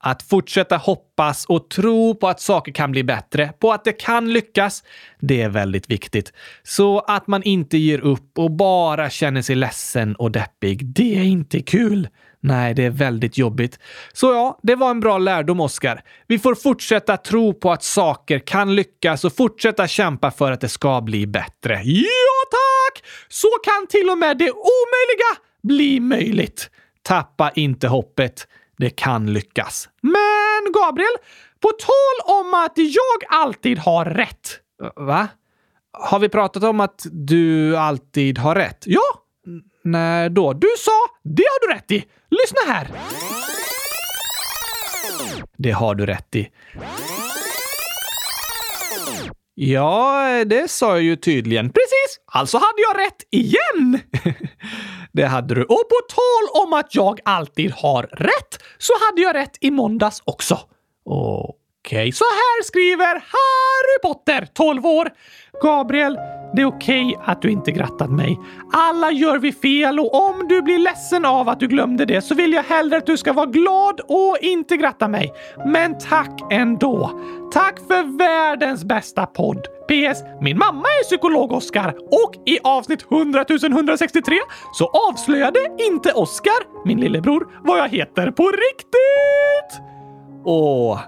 Att 0.04 0.22
fortsätta 0.22 0.76
hoppas 0.76 1.44
och 1.44 1.70
tro 1.70 2.14
på 2.14 2.28
att 2.28 2.40
saker 2.40 2.72
kan 2.72 2.90
bli 2.92 3.04
bättre, 3.04 3.52
på 3.58 3.72
att 3.72 3.84
det 3.84 3.92
kan 3.92 4.32
lyckas, 4.32 4.84
det 5.20 5.42
är 5.42 5.48
väldigt 5.48 5.90
viktigt. 5.90 6.32
Så 6.62 6.98
att 7.00 7.26
man 7.26 7.42
inte 7.42 7.78
ger 7.78 8.00
upp 8.00 8.38
och 8.38 8.50
bara 8.50 9.10
känner 9.10 9.42
sig 9.42 9.56
ledsen 9.56 10.14
och 10.16 10.31
deppig. 10.31 10.87
Det 10.87 11.18
är 11.18 11.22
inte 11.22 11.60
kul. 11.60 12.08
Nej, 12.40 12.74
det 12.74 12.85
är 12.85 12.90
väldigt 12.90 13.38
jobbigt. 13.38 13.79
Så 14.12 14.33
ja, 14.33 14.58
det 14.62 14.74
var 14.74 14.90
en 14.90 15.00
bra 15.00 15.18
lärdom, 15.18 15.60
Oskar. 15.60 16.02
Vi 16.27 16.38
får 16.38 16.54
fortsätta 16.54 17.16
tro 17.16 17.54
på 17.54 17.72
att 17.72 17.83
saker 17.83 18.38
kan 18.38 18.74
lyckas 18.74 19.24
och 19.24 19.37
fortsätta 19.37 19.88
kämpa 19.88 20.31
för 20.31 20.52
att 20.52 20.60
det 20.60 20.68
ska 20.68 21.00
bli 21.00 21.27
bättre. 21.27 21.83
Ja, 21.85 22.42
tack! 22.50 23.04
Så 23.29 23.48
kan 23.64 23.87
till 23.87 24.10
och 24.10 24.18
med 24.18 24.38
det 24.38 24.50
omöjliga 24.50 25.42
bli 25.62 26.00
möjligt. 26.00 26.70
Tappa 27.02 27.50
inte 27.50 27.88
hoppet. 27.88 28.46
Det 28.83 28.90
kan 28.90 29.33
lyckas. 29.33 29.88
Men 30.00 30.72
Gabriel, 30.72 31.12
på 31.60 31.68
tal 31.68 32.38
om 32.40 32.54
att 32.54 32.72
jag 32.76 33.40
alltid 33.40 33.78
har 33.78 34.04
rätt. 34.04 34.48
Va? 34.96 35.28
Har 35.92 36.18
vi 36.18 36.28
pratat 36.28 36.62
om 36.62 36.80
att 36.80 37.06
du 37.12 37.76
alltid 37.76 38.38
har 38.38 38.54
rätt? 38.54 38.85
Ja. 38.87 39.00
När 39.85 40.28
då? 40.28 40.52
Du 40.52 40.68
sa 40.78 41.06
det 41.22 41.42
har 41.42 41.68
du 41.68 41.74
rätt 41.74 41.90
i. 41.90 42.04
Lyssna 42.30 42.72
här. 42.72 42.88
Det 45.56 45.70
har 45.70 45.94
du 45.94 46.06
rätt 46.06 46.37
i. 46.37 46.50
Ja, 49.55 50.44
det 50.44 50.71
sa 50.71 50.90
jag 50.90 51.03
ju 51.03 51.17
tydligen. 51.17 51.67
Precis! 51.67 52.21
Alltså 52.27 52.57
hade 52.57 52.83
jag 52.88 53.07
rätt 53.07 53.23
igen! 53.31 53.98
det 55.13 55.25
hade 55.25 55.55
du. 55.55 55.63
Och 55.63 55.69
på 55.69 56.00
tal 56.09 56.65
om 56.65 56.73
att 56.73 56.94
jag 56.94 57.21
alltid 57.25 57.71
har 57.73 58.03
rätt 58.03 58.63
så 58.79 58.92
hade 59.07 59.23
jag 59.23 59.35
rätt 59.35 59.59
i 59.61 59.71
måndags 59.71 60.23
också. 60.25 60.59
Okej. 61.92 62.00
Okay. 62.00 62.12
Så 62.12 62.24
här 62.24 62.62
skriver 62.64 63.14
Harry 63.14 63.98
Potter, 64.02 64.48
12 64.54 64.86
år. 64.86 65.10
Gabriel, 65.62 66.18
det 66.54 66.62
är 66.62 66.66
okej 66.66 67.06
okay 67.06 67.32
att 67.32 67.42
du 67.42 67.50
inte 67.50 67.72
grattat 67.72 68.10
mig. 68.10 68.38
Alla 68.72 69.10
gör 69.10 69.38
vi 69.38 69.52
fel 69.52 70.00
och 70.00 70.14
om 70.14 70.48
du 70.48 70.62
blir 70.62 70.78
ledsen 70.78 71.24
av 71.24 71.48
att 71.48 71.60
du 71.60 71.66
glömde 71.68 72.04
det 72.04 72.22
så 72.22 72.34
vill 72.34 72.52
jag 72.52 72.62
hellre 72.62 72.96
att 72.96 73.06
du 73.06 73.16
ska 73.16 73.32
vara 73.32 73.46
glad 73.46 74.00
och 74.00 74.38
inte 74.40 74.76
gratta 74.76 75.08
mig. 75.08 75.32
Men 75.66 75.98
tack 75.98 76.40
ändå. 76.50 77.20
Tack 77.52 77.78
för 77.78 78.18
världens 78.18 78.84
bästa 78.84 79.26
podd. 79.26 79.66
PS. 79.88 80.22
Min 80.40 80.58
mamma 80.58 80.88
är 81.00 81.04
psykolog 81.04 81.52
Oskar 81.52 81.94
och 82.10 82.34
i 82.46 82.58
avsnitt 82.62 83.06
100 83.10 83.44
163 83.48 84.36
så 84.74 84.90
avslöjade 85.10 85.58
inte 85.90 86.12
Oskar, 86.12 86.86
min 86.86 87.00
lillebror, 87.00 87.48
vad 87.64 87.78
jag 87.78 87.88
heter 87.88 88.30
på 88.30 88.42
riktigt. 88.48 89.82
Åh, 90.44 91.00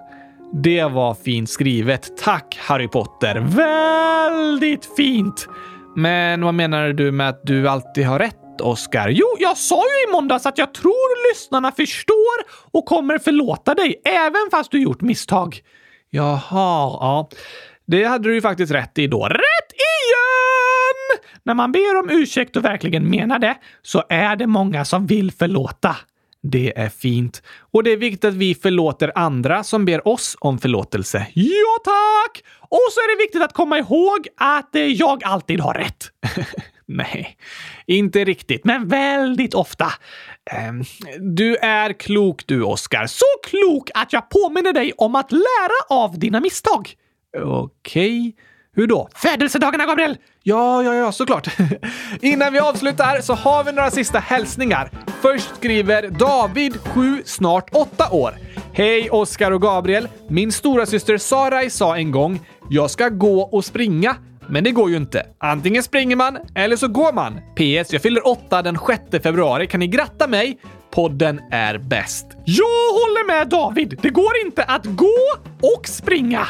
det 0.53 0.85
var 0.85 1.15
fint 1.15 1.51
skrivet. 1.51 2.17
Tack 2.17 2.59
Harry 2.61 2.89
Potter! 2.89 3.41
Väldigt 3.41 4.89
fint! 4.97 5.49
Men 5.97 6.45
vad 6.45 6.55
menar 6.55 6.89
du 6.89 7.13
med 7.13 7.29
att 7.29 7.41
du 7.45 7.69
alltid 7.69 8.07
har 8.07 8.19
rätt, 8.19 8.61
Oscar? 8.61 9.09
Jo, 9.09 9.27
jag 9.39 9.57
sa 9.57 9.77
ju 9.77 10.11
i 10.11 10.13
måndags 10.13 10.47
att 10.47 10.59
jag 10.59 10.75
tror 10.75 11.33
lyssnarna 11.33 11.73
förstår 11.73 12.45
och 12.71 12.87
kommer 12.87 13.19
förlåta 13.19 13.75
dig, 13.75 14.01
även 14.05 14.51
fast 14.51 14.71
du 14.71 14.83
gjort 14.83 15.01
misstag. 15.01 15.61
Jaha, 16.11 16.41
ja. 17.01 17.29
Det 17.87 18.05
hade 18.05 18.29
du 18.29 18.35
ju 18.35 18.41
faktiskt 18.41 18.73
rätt 18.73 18.99
i 18.99 19.07
då. 19.07 19.25
Rätt 19.25 19.73
igen! 19.73 21.21
När 21.43 21.55
man 21.55 21.73
ber 21.73 21.99
om 21.99 22.11
ursäkt 22.11 22.57
och 22.57 22.65
verkligen 22.65 23.11
menar 23.11 23.39
det 23.39 23.55
så 23.83 24.03
är 24.09 24.37
det 24.37 24.47
många 24.47 24.85
som 24.85 25.07
vill 25.07 25.33
förlåta. 25.33 25.97
Det 26.47 26.79
är 26.79 26.89
fint. 26.89 27.43
Och 27.73 27.83
det 27.83 27.93
är 27.93 27.97
viktigt 27.97 28.25
att 28.25 28.35
vi 28.35 28.55
förlåter 28.55 29.13
andra 29.15 29.65
som 29.65 29.85
ber 29.85 30.09
oss 30.09 30.37
om 30.41 30.59
förlåtelse. 30.59 31.27
Ja, 31.35 31.79
tack! 31.85 32.45
Och 32.61 32.87
så 32.93 33.01
är 33.01 33.17
det 33.17 33.25
viktigt 33.25 33.43
att 33.43 33.53
komma 33.53 33.79
ihåg 33.79 34.29
att 34.37 34.75
eh, 34.75 34.83
jag 34.83 35.25
alltid 35.25 35.61
har 35.61 35.75
rätt. 35.75 36.11
Nej, 36.87 37.37
inte 37.87 38.25
riktigt, 38.25 38.65
men 38.65 38.89
väldigt 38.89 39.55
ofta. 39.55 39.87
Um, 40.69 40.85
du 41.21 41.57
är 41.57 41.93
klok 41.93 42.47
du, 42.47 42.63
Oskar. 42.63 43.07
Så 43.07 43.25
klok 43.47 43.91
att 43.95 44.13
jag 44.13 44.31
påminner 44.31 44.73
dig 44.73 44.93
om 44.97 45.15
att 45.15 45.33
lära 45.33 45.87
av 45.91 46.19
dina 46.19 46.41
misstag. 46.41 46.95
Okej. 47.43 48.21
Okay. 48.21 48.33
Hur 48.77 48.87
då? 48.87 49.09
Födelsedagarna, 49.15 49.87
Gabriel! 49.87 50.17
Ja, 50.43 50.83
ja, 50.83 50.95
ja, 50.95 51.13
såklart. 51.13 51.49
Innan 52.21 52.53
vi 52.53 52.59
avslutar 52.59 53.21
så 53.21 53.35
har 53.35 53.65
vi 53.65 53.73
några 53.73 53.91
sista 53.91 54.19
hälsningar. 54.19 54.91
Först 55.21 55.57
skriver 55.57 56.09
David, 56.09 56.77
7, 56.95 57.23
snart 57.25 57.71
8 57.73 58.11
år. 58.11 58.35
Hej 58.73 59.11
Oskar 59.11 59.51
och 59.51 59.63
Gabriel! 59.63 60.09
Min 60.29 60.53
stora 60.53 60.87
syster 60.87 61.19
Sarai 61.19 61.71
sa 61.71 61.97
en 61.97 62.11
gång 62.11 62.41
“Jag 62.71 62.91
ska 62.91 63.09
gå 63.09 63.41
och 63.41 63.65
springa” 63.65 64.17
Men 64.47 64.65
det 64.65 64.71
går 64.71 64.91
ju 64.91 64.97
inte. 64.97 65.27
Antingen 65.39 65.83
springer 65.83 66.17
man 66.17 66.39
eller 66.55 66.77
så 66.77 66.89
går 66.89 67.13
man. 67.13 67.33
PS. 67.35 67.93
Jag 67.93 68.03
fyller 68.03 68.29
8 68.29 68.63
den 68.63 68.79
6 69.11 69.23
februari. 69.23 69.67
Kan 69.67 69.81
ni 69.81 69.87
gratta 69.87 70.27
mig? 70.29 70.59
Podden 70.91 71.41
är 71.51 71.79
bäst. 71.79 72.27
Jag 72.45 72.93
håller 72.93 73.27
med 73.27 73.49
David! 73.49 73.99
Det 74.03 74.11
går 74.11 74.33
inte 74.45 74.63
att 74.63 74.87
gå 74.87 75.17
och 75.63 75.89
springa. 75.89 76.49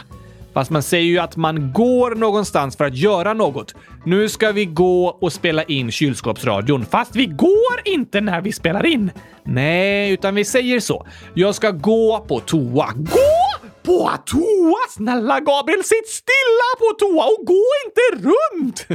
Fast 0.55 0.71
man 0.71 0.83
säger 0.83 1.05
ju 1.05 1.19
att 1.19 1.37
man 1.37 1.73
går 1.73 2.15
någonstans 2.15 2.77
för 2.77 2.85
att 2.85 2.97
göra 2.97 3.35
något. 3.35 3.75
Nu 4.05 4.29
ska 4.29 4.53
vi 4.53 4.65
gå 4.65 5.07
och 5.07 5.33
spela 5.33 5.63
in 5.63 5.91
kylskåpsradion. 5.91 6.87
Fast 6.87 7.17
vi 7.17 7.27
går 7.27 7.81
inte 7.85 8.21
när 8.21 8.41
vi 8.41 8.53
spelar 8.53 8.87
in. 8.87 9.11
Nej, 9.45 10.13
utan 10.13 10.35
vi 10.35 10.45
säger 10.45 10.81
så. 10.81 11.07
Jag 11.35 11.55
ska 11.55 11.71
gå 11.71 12.25
på 12.29 12.41
toa. 12.41 12.93
Gå 12.95 13.69
på 13.83 14.11
toa? 14.27 14.79
Snälla 14.91 15.41
Gabriel, 15.41 15.85
sitt 15.85 16.09
stilla 16.09 16.71
på 16.79 16.97
toa 16.99 17.25
och 17.25 17.47
gå 17.47 17.65
inte 17.87 18.29
runt! 18.29 18.87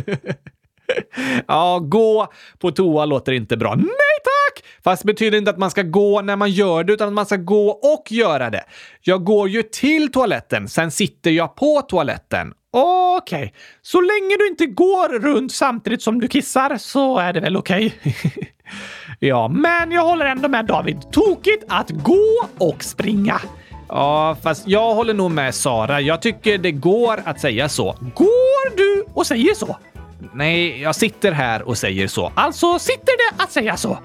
ja, 1.48 1.80
gå 1.80 2.28
på 2.60 2.72
toa 2.72 3.06
låter 3.06 3.32
inte 3.32 3.58
bra. 3.58 3.76
Nej 3.76 3.86
tack! 4.24 4.66
Fast 4.84 5.02
det 5.02 5.08
betyder 5.08 5.38
inte 5.38 5.52
att 5.52 5.58
man 5.58 5.72
ska 5.72 5.82
gå 5.82 6.22
när 6.22 6.36
man 6.36 6.52
gör 6.52 6.84
det, 6.84 6.94
utan 6.94 7.08
att 7.08 7.14
man 7.14 7.26
ska 7.26 7.36
gå 7.36 7.70
och 7.70 8.12
göra 8.12 8.50
det. 8.50 8.64
Jag 9.02 9.24
går 9.24 9.50
ju 9.50 9.64
till 9.64 10.12
toaletten, 10.12 10.68
sen 10.68 10.92
sitter 10.92 11.32
jag 11.32 11.56
på 11.56 11.82
toaletten. 11.82 12.54
Okej, 12.72 13.40
okay. 13.40 13.52
så 13.82 14.02
länge 14.02 14.38
du 14.40 14.48
inte 14.48 14.66
går 14.66 15.20
runt 15.20 15.52
samtidigt 15.52 16.02
som 16.02 16.22
du 16.22 16.28
kissar 16.28 16.78
så 16.78 17.18
är 17.18 17.34
det 17.34 17.40
väl 17.40 17.58
okej? 17.58 17.94
Okay. 18.06 18.32
ja, 19.20 19.48
men 19.48 19.92
jag 19.92 20.02
håller 20.02 20.26
ändå 20.26 20.50
med 20.50 20.66
David. 20.66 21.12
Tokigt 21.12 21.64
att 21.68 21.90
gå 21.90 22.48
och 22.58 22.84
springa. 22.84 23.42
Ja, 23.88 24.38
fast 24.44 24.68
jag 24.68 24.94
håller 24.94 25.14
nog 25.14 25.32
med 25.32 25.56
Sara. 25.56 26.02
Jag 26.02 26.22
tycker 26.22 26.58
det 26.58 26.72
går 26.72 27.22
att 27.26 27.40
säga 27.40 27.70
så. 27.70 27.96
Går 28.16 28.78
du 28.78 29.06
och 29.14 29.28
säger 29.28 29.54
så? 29.54 29.78
Nej, 30.34 30.82
jag 30.82 30.96
sitter 30.96 31.32
här 31.32 31.62
och 31.68 31.78
säger 31.78 32.08
så. 32.08 32.32
Alltså 32.36 32.80
sitter 32.80 33.38
det 33.38 33.44
att 33.44 33.52
säga 33.52 33.78
så? 33.78 33.98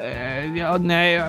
Uh, 0.00 0.58
ja, 0.58 0.76
nej. 0.78 1.22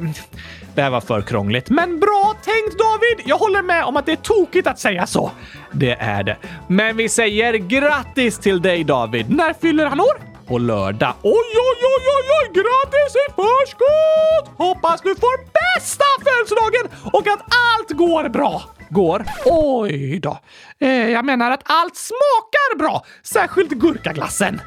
Det 0.76 0.82
här 0.82 0.89
var 0.89 1.02
för 1.02 1.22
krångligt. 1.22 1.70
Men 1.70 2.00
bra 2.00 2.36
tänkt 2.44 2.80
David! 2.80 3.28
Jag 3.28 3.38
håller 3.38 3.62
med 3.62 3.84
om 3.84 3.98
att 3.98 4.06
det 4.06 4.12
är 4.12 4.16
tokigt 4.16 4.68
att 4.68 4.80
säga 4.80 5.08
så. 5.08 5.32
Det 5.72 5.92
är 6.00 6.24
det. 6.24 6.38
Men 6.68 6.98
vi 6.98 7.10
säger 7.10 7.54
grattis 7.54 8.38
till 8.38 8.62
dig 8.62 8.84
David. 8.84 9.30
När 9.30 9.54
fyller 9.54 9.86
han 9.86 10.00
år? 10.00 10.22
På 10.48 10.58
lördag. 10.58 11.14
Oj, 11.22 11.32
oj, 11.34 11.82
oj, 11.84 12.06
oj, 12.16 12.28
oj! 12.42 12.48
Grattis 12.54 13.16
i 13.16 13.32
förskott! 13.36 14.58
Hoppas 14.58 15.02
du 15.02 15.16
får 15.16 15.38
bästa 15.38 16.06
födelsedagen 16.24 17.12
och 17.14 17.28
att 17.28 17.42
allt 17.42 17.92
går 17.92 18.30
bra 18.30 18.62
går. 18.92 19.26
Oj 19.46 20.20
då. 20.20 20.39
Eh, 20.80 21.10
jag 21.10 21.26
menar 21.26 21.52
att 21.52 21.62
allt 21.64 21.96
smakar 21.96 22.78
bra, 22.78 23.06
särskilt 23.24 23.72
gurkaglassen. 23.72 24.62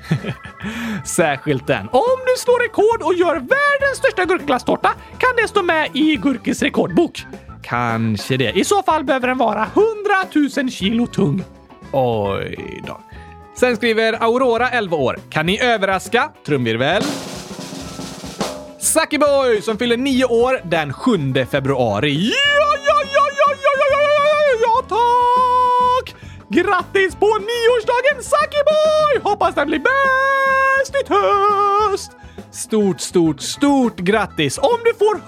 särskilt 1.05 1.67
den. 1.67 1.89
Om 1.89 2.19
du 2.27 2.35
slår 2.39 2.63
rekord 2.63 3.03
och 3.03 3.15
gör 3.15 3.35
världens 3.35 3.99
största 3.99 4.25
gurkaglasstårta 4.25 4.89
kan 5.19 5.31
det 5.37 5.49
stå 5.49 5.63
med 5.63 5.91
i 5.95 6.17
Gurkis 6.17 6.63
rekordbok. 6.63 7.27
Kanske 7.63 8.37
det. 8.37 8.59
I 8.59 8.65
så 8.65 8.83
fall 8.83 9.05
behöver 9.05 9.29
den 9.29 9.39
vara 9.39 9.67
100 9.75 10.51
000 10.63 10.71
kilo 10.71 11.07
tung. 11.07 11.45
Oj 11.93 12.83
då. 12.87 13.01
Sen 13.57 13.77
skriver 13.77 14.23
Aurora, 14.23 14.71
11 14.71 14.97
år. 14.97 15.19
Kan 15.31 15.47
ni 15.47 15.61
överraska? 15.61 16.31
Trumvirvel. 16.47 17.03
Boy 19.21 19.63
som 19.63 19.79
fyller 19.79 19.97
9 19.97 20.25
år 20.25 20.61
den 20.65 20.93
7 20.93 21.35
februari. 21.51 22.31
Ja, 22.31 22.79
ja, 22.87 22.94
tack! 24.89 26.15
Grattis 26.49 27.15
på 27.15 27.27
nioårsdagen 27.27 28.23
Boy! 28.65 29.23
Hoppas 29.23 29.55
den 29.55 29.69
blir 29.69 29.79
bäst 29.79 30.95
i 30.95 31.13
höst! 31.13 32.13
Stort, 32.53 33.01
stort, 33.01 33.41
stort 33.41 33.97
grattis! 33.97 34.59
Om 34.59 34.79
du 34.85 34.95
får 34.95 35.15
100 35.15 35.25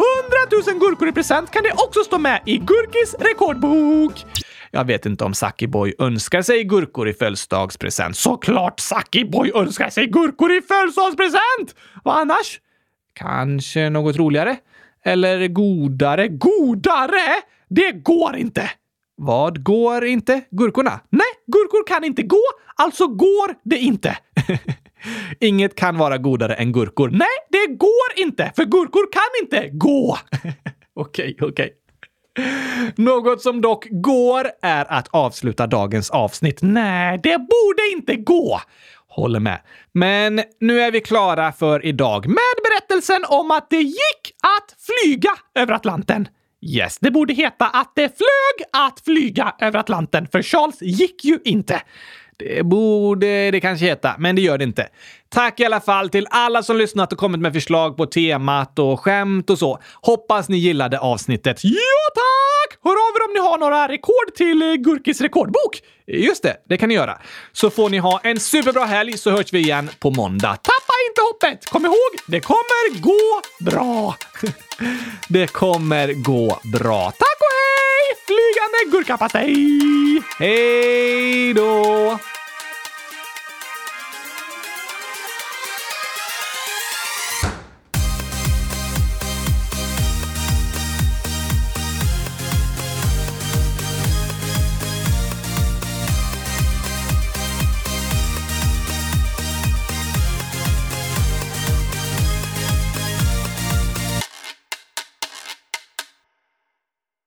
000 0.73 0.81
gurkor 0.81 1.09
i 1.09 1.13
present 1.13 1.51
kan 1.51 1.63
det 1.63 1.73
också 1.73 2.01
stå 2.01 2.19
med 2.19 2.43
i 2.47 2.57
Gurkis 2.57 3.15
rekordbok. 3.21 4.25
Jag 4.71 4.85
vet 4.85 5.07
inte 5.07 5.25
om 5.25 5.33
Boy 5.69 5.95
önskar 5.99 6.43
sig 6.43 6.65
gurkor 6.65 7.09
i 7.09 7.13
födelsedagspresent. 7.13 8.17
Såklart 8.17 8.81
Boy 9.31 9.53
önskar 9.55 9.91
sig 9.91 10.07
gurkor 10.07 10.53
i 10.53 10.63
födelsedagspresent! 10.63 11.75
Vad 12.05 12.17
annars? 12.17 12.61
Kanske 13.13 13.91
något 13.91 14.17
roligare? 14.17 14.57
Eller 15.05 15.49
godare? 15.49 16.29
Godare? 16.29 17.43
Det 17.69 17.93
går 17.93 18.37
inte! 18.37 18.71
Vad 19.17 19.65
går 19.65 20.05
inte? 20.05 20.43
Gurkorna? 20.51 21.01
Nej, 21.11 21.27
gurkor 21.47 21.87
kan 21.87 22.05
inte 22.05 22.23
gå, 22.23 22.43
alltså 22.77 23.07
går 23.07 23.55
det 23.63 23.79
inte. 23.79 24.19
Inget 25.41 25.75
kan 25.75 25.99
vara 25.99 26.19
godare 26.19 26.55
än 26.55 26.73
gurkor. 26.73 27.11
Nej, 27.11 27.29
det 27.51 27.67
går 27.75 28.25
inte, 28.25 28.53
för 28.57 28.65
gurkor 28.65 29.13
kan 29.13 29.43
inte 29.43 29.69
gå. 29.77 30.19
Okej, 30.95 31.37
okej. 31.41 31.73
Något 32.97 33.43
som 33.43 33.61
dock 33.61 33.87
går 33.91 34.47
är 34.63 34.93
att 34.93 35.09
avsluta 35.11 35.67
dagens 35.67 36.11
avsnitt. 36.11 36.59
Nej, 36.63 37.21
det 37.23 37.39
borde 37.39 37.83
inte 37.93 38.17
gå. 38.17 38.61
Håller 39.09 39.41
med. 39.41 39.61
Men 39.93 40.41
nu 40.61 40.81
är 40.81 40.91
vi 40.91 41.01
klara 41.01 41.53
för 41.53 41.87
idag 41.87 42.27
med 42.27 42.55
berättelsen 42.65 43.25
om 43.29 43.51
att 43.51 43.71
det 43.71 43.81
gick 43.83 44.33
att 44.43 44.77
flyga 44.79 45.31
över 45.55 45.73
Atlanten. 45.73 46.29
Yes, 46.69 46.99
det 46.99 47.11
borde 47.11 47.35
heta 47.35 47.67
att 47.67 47.93
det 47.95 48.17
flög 48.17 48.85
att 48.87 49.01
flyga 49.05 49.55
över 49.61 49.79
Atlanten, 49.79 50.29
för 50.33 50.43
Charles 50.43 50.83
gick 50.83 51.25
ju 51.25 51.39
inte. 51.45 51.83
Det 52.39 52.63
borde 52.63 53.51
det 53.51 53.61
kanske 53.61 53.87
heta, 53.87 54.15
men 54.19 54.37
det 54.37 54.43
gör 54.43 54.59
det 54.59 54.65
inte. 54.65 54.89
Tack 55.29 55.61
i 55.61 55.65
alla 55.65 55.81
fall 55.81 56.09
till 56.09 56.27
alla 56.31 56.63
som 56.63 56.77
lyssnat 56.77 57.13
och 57.13 57.19
kommit 57.19 57.41
med 57.41 57.53
förslag 57.53 57.97
på 57.97 58.07
temat 58.07 58.79
och 58.79 59.01
skämt 59.01 59.51
och 59.51 59.59
så. 59.59 59.79
Hoppas 60.03 60.49
ni 60.49 60.57
gillade 60.57 60.99
avsnittet. 60.99 61.65
Ja, 61.65 61.71
tack! 62.15 62.56
Hör 62.85 62.93
av 62.93 63.17
er 63.17 63.25
om 63.29 63.33
ni 63.35 63.41
har 63.41 63.59
några 63.59 63.89
rekord 63.89 64.35
till 64.37 64.63
eh, 64.63 64.75
Gurkis 64.75 65.21
rekordbok. 65.21 65.83
Just 66.07 66.43
det, 66.43 66.57
det 66.69 66.77
kan 66.77 66.89
ni 66.89 66.95
göra. 66.95 67.19
Så 67.53 67.71
får 67.71 67.91
ni 67.91 67.99
ha 67.99 68.21
en 68.23 68.41
superbra 68.41 68.85
helg 68.85 69.19
så 69.19 69.31
hörs 69.31 69.53
vi 69.53 69.59
igen 69.59 69.91
på 69.99 70.11
måndag. 70.11 70.57
Tappa 70.57 70.95
inte 71.09 71.21
hoppet! 71.21 71.71
Kom 71.71 71.85
ihåg, 71.85 72.13
det 72.27 72.41
kommer 72.41 73.01
gå 73.01 73.43
bra. 73.71 74.17
det 75.29 75.47
kommer 75.47 76.13
gå 76.13 76.61
bra. 76.79 77.11
Tack 77.11 77.39
och 77.41 77.55
hej! 77.57 78.17
Flygande 78.27 78.97
gurkapastej! 78.97 80.23
Hej 80.39 81.55
då! 81.55 82.19